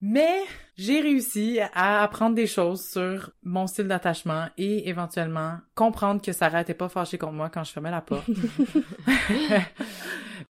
[0.00, 0.44] Mais
[0.76, 6.60] j'ai réussi à apprendre des choses sur mon style d'attachement et éventuellement comprendre que Sarah
[6.60, 8.28] était pas fâchée contre moi quand je fermais la porte.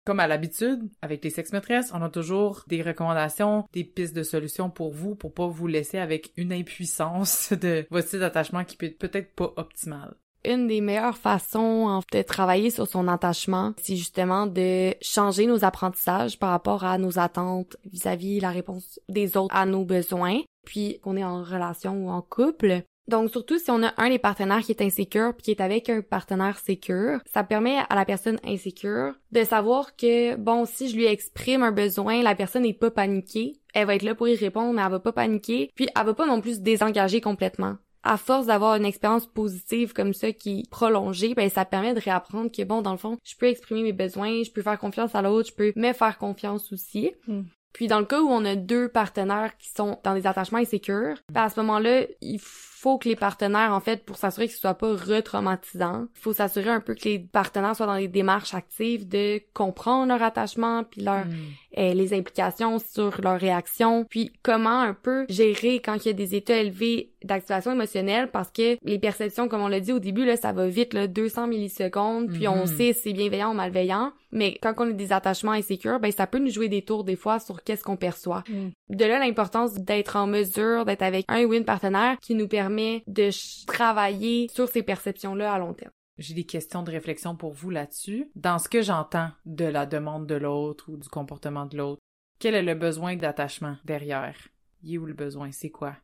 [0.05, 4.70] Comme à l'habitude, avec les sex-maîtresses, on a toujours des recommandations, des pistes de solutions
[4.70, 8.86] pour vous, pour pas vous laisser avec une impuissance de votre style d'attachement qui peut
[8.86, 10.14] être peut-être pas optimal.
[10.49, 16.38] Une des meilleures façons de travailler sur son attachement, c'est justement de changer nos apprentissages
[16.38, 21.16] par rapport à nos attentes vis-à-vis la réponse des autres à nos besoins, puis qu'on
[21.16, 22.82] est en relation ou en couple.
[23.09, 25.88] Donc surtout si on a un des partenaires qui est insécure puis qui est avec
[25.88, 30.96] un partenaire sécure, ça permet à la personne insécure de savoir que bon si je
[30.96, 34.34] lui exprime un besoin, la personne n'est pas paniquée, elle va être là pour y
[34.34, 37.76] répondre mais elle va pas paniquer, puis elle va pas non plus se désengager complètement
[38.03, 42.01] à force d'avoir une expérience positive comme ça qui est prolongée, ben ça permet de
[42.01, 45.14] réapprendre que bon dans le fond, je peux exprimer mes besoins, je peux faire confiance
[45.14, 47.12] à l'autre, je peux me faire confiance aussi.
[47.26, 47.42] Hmm.
[47.72, 51.16] Puis dans le cas où on a deux partenaires qui sont dans des attachements insécures,
[51.32, 54.61] ben à ce moment-là, il faut que les partenaires, en fait, pour s'assurer que ce
[54.61, 58.55] soit pas retraumatisant, il faut s'assurer un peu que les partenaires soient dans des démarches
[58.55, 61.79] actives de comprendre leur attachement, puis leur hmm.
[61.79, 66.14] euh, les implications sur leur réaction, puis comment un peu gérer quand il y a
[66.14, 70.24] des états élevés d'activation émotionnelle, parce que les perceptions, comme on l'a dit au début,
[70.24, 72.66] là, ça va vite, là, 200 millisecondes, puis on hmm.
[72.66, 76.26] sait si c'est bienveillant ou malveillant, mais quand on a des attachements insécures, ben ça
[76.26, 78.45] peut nous jouer des tours des fois sur qu'est-ce qu'on perçoit.
[78.49, 78.70] Hmm.
[78.91, 82.68] De là l'importance d'être en mesure d'être avec un ou une partenaire qui nous permet
[82.69, 85.93] de travailler sur ces perceptions-là à long terme.
[86.19, 88.31] J'ai des questions de réflexion pour vous là-dessus.
[88.35, 92.01] Dans ce que j'entends de la demande de l'autre ou du comportement de l'autre,
[92.41, 94.37] quel est le besoin d'attachement derrière?
[94.83, 95.53] Il est où le besoin?
[95.53, 95.97] C'est quoi?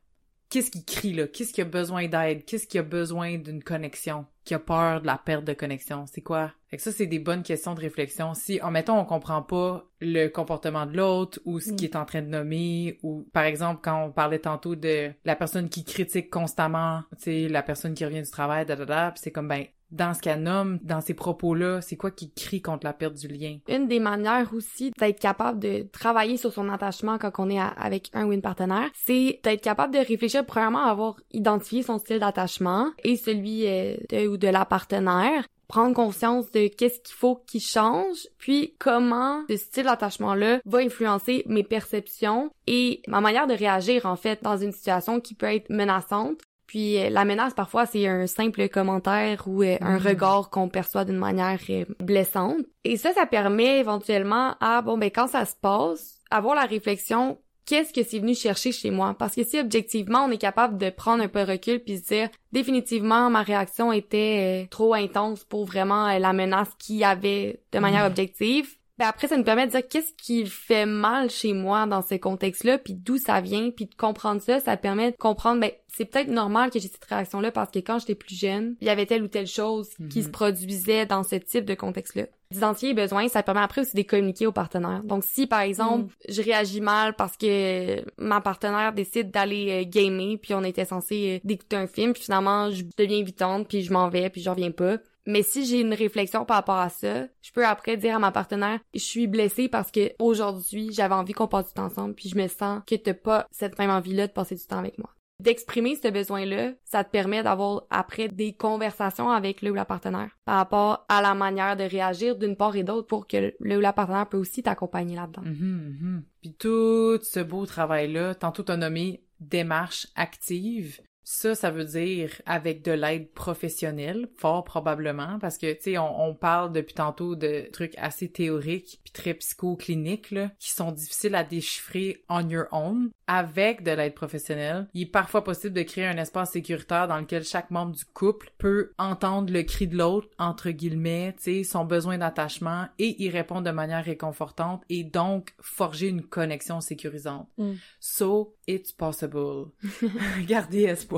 [0.49, 1.27] Qu'est-ce qui crie là?
[1.27, 2.45] Qu'est-ce qui a besoin d'aide?
[2.45, 4.25] Qu'est-ce qui a besoin d'une connexion?
[4.43, 6.05] Qui a peur de la perte de connexion?
[6.05, 6.51] C'est quoi?
[6.67, 8.33] Fait que ça, c'est des bonnes questions de réflexion.
[8.35, 12.05] Si, en mettant, on comprend pas le comportement de l'autre ou ce qu'il est en
[12.05, 16.29] train de nommer ou, par exemple, quand on parlait tantôt de la personne qui critique
[16.29, 19.65] constamment, tu sais, la personne qui revient du travail, da, da, da, c'est comme, ben,
[19.91, 23.27] dans ce qu'elle nomme, dans ces propos-là, c'est quoi qui crie contre la perte du
[23.27, 23.57] lien?
[23.67, 28.09] Une des manières aussi d'être capable de travailler sur son attachement quand on est avec
[28.13, 32.19] un ou une partenaire, c'est d'être capable de réfléchir premièrement à avoir identifié son style
[32.19, 37.43] d'attachement et celui euh, de ou de la partenaire prendre conscience de qu'est-ce qu'il faut
[37.47, 43.53] qu'il change, puis comment ce style d'attachement-là va influencer mes perceptions et ma manière de
[43.53, 47.85] réagir en fait dans une situation qui peut être menaçante puis euh, la menace parfois
[47.85, 50.07] c'est un simple commentaire ou euh, un mm.
[50.07, 52.57] regard qu'on perçoit d'une manière euh, blessante.
[52.83, 57.37] Et ça ça permet éventuellement à bon ben quand ça se passe, avoir la réflexion
[57.65, 59.15] qu'est-ce que c'est venu chercher chez moi?
[59.17, 62.07] Parce que si objectivement on est capable de prendre un peu de recul puis se
[62.07, 67.79] dire définitivement ma réaction était trop intense pour vraiment la menace qu'il y avait de
[67.79, 68.11] manière mm.
[68.11, 72.01] objective ben après ça nous permet de dire qu'est-ce qui fait mal chez moi dans
[72.01, 75.71] ce contexte-là, puis d'où ça vient, puis de comprendre ça, ça permet de comprendre ben
[75.87, 78.89] c'est peut-être normal que j'ai cette réaction-là parce que quand j'étais plus jeune, il y
[78.89, 80.31] avait telle ou telle chose qui se mhm.
[80.33, 82.25] produisait dans ce type de contexte-là.
[82.51, 85.03] D'identifier les besoins, ça permet après aussi de communiquer aux partenaires.
[85.03, 86.33] Donc si par exemple, mhm.
[86.33, 91.37] je réagis mal parce que ma partenaire décide d'aller euh, gamer, puis on était censé
[91.37, 94.49] euh, d'écouter un film, puis finalement je deviens évitante, puis je m'en vais, puis je
[94.49, 98.15] reviens pas mais si j'ai une réflexion par rapport à ça, je peux après dire
[98.15, 101.85] à ma partenaire, je suis blessée parce que aujourd'hui, j'avais envie qu'on passe du temps
[101.85, 104.79] ensemble, puis je me sens que t'as pas cette même envie-là de passer du temps
[104.79, 105.09] avec moi.
[105.41, 110.37] D'exprimer ce besoin-là, ça te permet d'avoir après des conversations avec le ou la partenaire
[110.45, 113.81] par rapport à la manière de réagir d'une part et d'autre pour que le ou
[113.81, 115.41] la partenaire peut aussi t'accompagner là-dedans.
[115.41, 116.21] Mm-hmm, mm-hmm.
[116.41, 122.83] Puis tout ce beau travail-là, tantôt t'as nommé démarche active, ça, ça veut dire avec
[122.83, 127.67] de l'aide professionnelle, fort probablement, parce que, tu sais, on, on, parle depuis tantôt de
[127.73, 133.09] trucs assez théoriques puis très psychocliniques, là, qui sont difficiles à déchiffrer on your own.
[133.27, 137.43] Avec de l'aide professionnelle, il est parfois possible de créer un espace sécuritaire dans lequel
[137.43, 141.85] chaque membre du couple peut entendre le cri de l'autre, entre guillemets, tu sais, son
[141.85, 147.49] besoin d'attachement et y répondre de manière réconfortante et donc forger une connexion sécurisante.
[147.57, 147.73] Mm.
[147.99, 149.71] So, it's possible.
[150.45, 151.14] Gardez espoir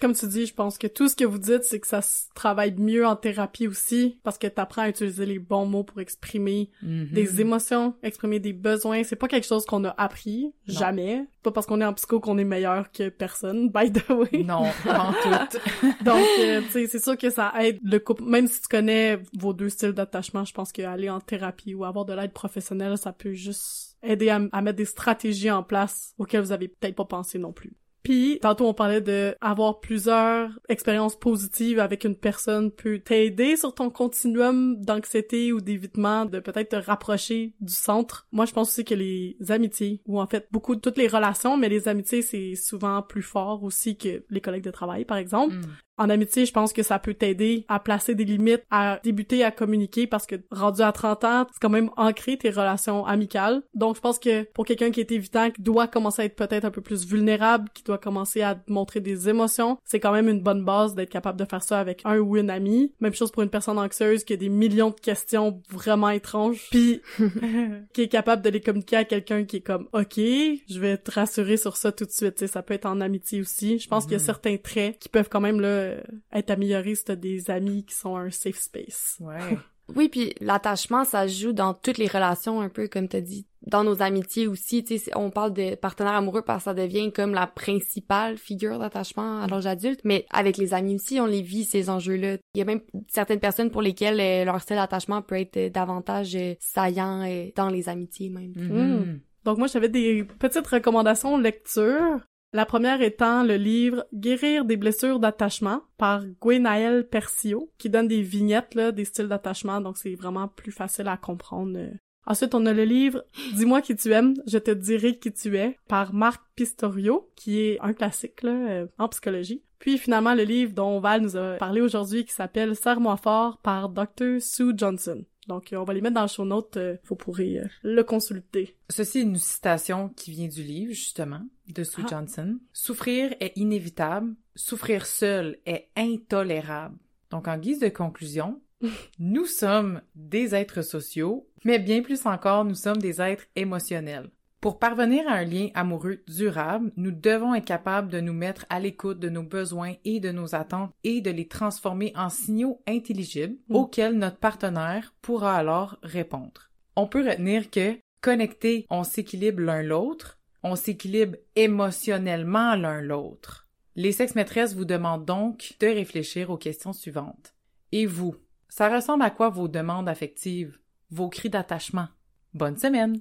[0.00, 2.26] comme tu dis, je pense que tout ce que vous dites, c'est que ça se
[2.34, 6.70] travaille mieux en thérapie aussi, parce que t'apprends à utiliser les bons mots pour exprimer
[6.84, 7.12] mm-hmm.
[7.12, 9.02] des émotions, exprimer des besoins.
[9.02, 11.26] C'est pas quelque chose qu'on a appris, jamais.
[11.42, 14.44] Pas parce qu'on est en psycho qu'on est meilleur que personne, by the way.
[14.44, 15.58] Non, en tout.
[16.04, 18.24] Donc, euh, tu sais, c'est sûr que ça aide le couple.
[18.24, 22.04] Même si tu connais vos deux styles d'attachement, je pense qu'aller en thérapie ou avoir
[22.04, 26.42] de l'aide professionnelle, ça peut juste aider à, à mettre des stratégies en place auxquelles
[26.42, 27.76] vous avez peut-être pas pensé non plus.
[28.02, 33.74] Puis tantôt on parlait de avoir plusieurs expériences positives avec une personne peut t'aider sur
[33.74, 38.26] ton continuum d'anxiété ou d'évitement, de peut-être te rapprocher du centre.
[38.32, 41.56] Moi je pense aussi que les amitiés ou en fait beaucoup de toutes les relations,
[41.56, 45.54] mais les amitiés c'est souvent plus fort aussi que les collègues de travail par exemple.
[45.56, 45.62] Mm.
[45.98, 49.50] En amitié, je pense que ça peut t'aider à placer des limites, à débuter à
[49.50, 53.62] communiquer parce que rendu à 30 ans, c'est quand même ancré tes relations amicales.
[53.74, 56.64] Donc je pense que pour quelqu'un qui est évitant, qui doit commencer à être peut-être
[56.64, 60.40] un peu plus vulnérable, qui doit commencer à montrer des émotions, c'est quand même une
[60.40, 62.92] bonne base d'être capable de faire ça avec un ou une amie.
[63.00, 67.00] Même chose pour une personne anxieuse qui a des millions de questions vraiment étranges, puis
[67.92, 71.10] qui est capable de les communiquer à quelqu'un qui est comme OK, je vais te
[71.10, 72.36] rassurer sur ça tout de suite.
[72.36, 73.78] T'sais, ça peut être en amitié aussi.
[73.78, 74.24] Je pense qu'il y a Mhm.
[74.24, 75.87] certains traits qui peuvent quand même là
[76.32, 79.16] être améliorés si t'as des amis qui sont un safe space.
[79.20, 79.58] Ouais.
[79.96, 83.46] Oui, puis l'attachement, ça joue dans toutes les relations, un peu comme t'as dit.
[83.66, 87.12] Dans nos amitiés aussi, tu sais, on parle de partenaire amoureux parce que ça devient
[87.12, 90.00] comme la principale figure d'attachement à l'âge adulte.
[90.04, 92.36] Mais avec les amis aussi, on les vit, ces enjeux-là.
[92.54, 95.70] Il y a même certaines personnes pour lesquelles euh, leur style d'attachement peut être euh,
[95.70, 98.52] davantage euh, saillant euh, dans les amitiés même.
[98.56, 99.20] Mhm.
[99.44, 102.20] Donc moi j'avais des petites recommandations de lecture.
[102.54, 108.22] La première étant le livre Guérir des blessures d'attachement par Gwenaël Persio, qui donne des
[108.22, 111.76] vignettes là, des styles d'attachement, donc c'est vraiment plus facile à comprendre.
[111.76, 111.90] euh.
[112.26, 113.24] Ensuite, on a le livre
[113.54, 117.78] Dis-moi qui tu aimes, je te dirai qui tu es par Marc Pistorio, qui est
[117.80, 119.62] un classique là, euh, en psychologie.
[119.78, 123.90] Puis finalement le livre dont Val nous a parlé aujourd'hui qui s'appelle Serre-moi fort par
[123.90, 124.40] Dr.
[124.40, 125.24] Sue Johnson.
[125.48, 128.02] Donc euh, on va les mettre dans le show notes, euh, vous pourrez euh, le
[128.04, 128.76] consulter.
[128.90, 132.08] Ceci est une citation qui vient du livre, justement, de Sue Ah.
[132.10, 132.58] Johnson.
[132.72, 134.34] Souffrir est inévitable.
[134.54, 136.96] Souffrir seul est intolérable.
[137.30, 138.60] Donc, en guise de conclusion,
[139.18, 144.30] nous sommes des êtres sociaux, mais bien plus encore, nous sommes des êtres émotionnels.
[144.60, 148.80] Pour parvenir à un lien amoureux durable, nous devons être capables de nous mettre à
[148.80, 153.56] l'écoute de nos besoins et de nos attentes et de les transformer en signaux intelligibles
[153.68, 153.76] Mm.
[153.76, 156.70] auxquels notre partenaire pourra alors répondre.
[156.96, 163.68] On peut retenir que connectés, on s'équilibre l'un l'autre, on s'équilibre émotionnellement l'un l'autre.
[163.94, 167.54] Les sex-maîtresses vous demandent donc de réfléchir aux questions suivantes.
[167.92, 168.34] Et vous,
[168.68, 170.78] ça ressemble à quoi vos demandes affectives,
[171.10, 172.08] vos cris d'attachement?
[172.54, 173.20] Bonne semaine!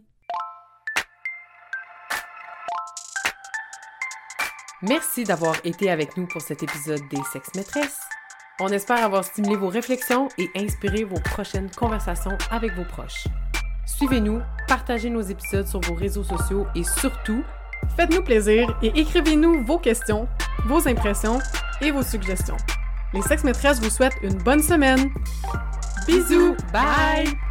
[4.81, 7.99] Merci d'avoir été avec nous pour cet épisode des Sex-Maîtresses.
[8.59, 13.27] On espère avoir stimulé vos réflexions et inspiré vos prochaines conversations avec vos proches.
[13.85, 17.43] Suivez-nous, partagez nos épisodes sur vos réseaux sociaux et surtout,
[17.95, 20.27] Faites-nous plaisir et écrivez-nous vos questions,
[20.65, 21.39] vos impressions
[21.81, 22.57] et vos suggestions.
[23.13, 25.09] Les sex maîtresses vous souhaitent une bonne semaine.
[26.07, 27.46] Bisous, bye!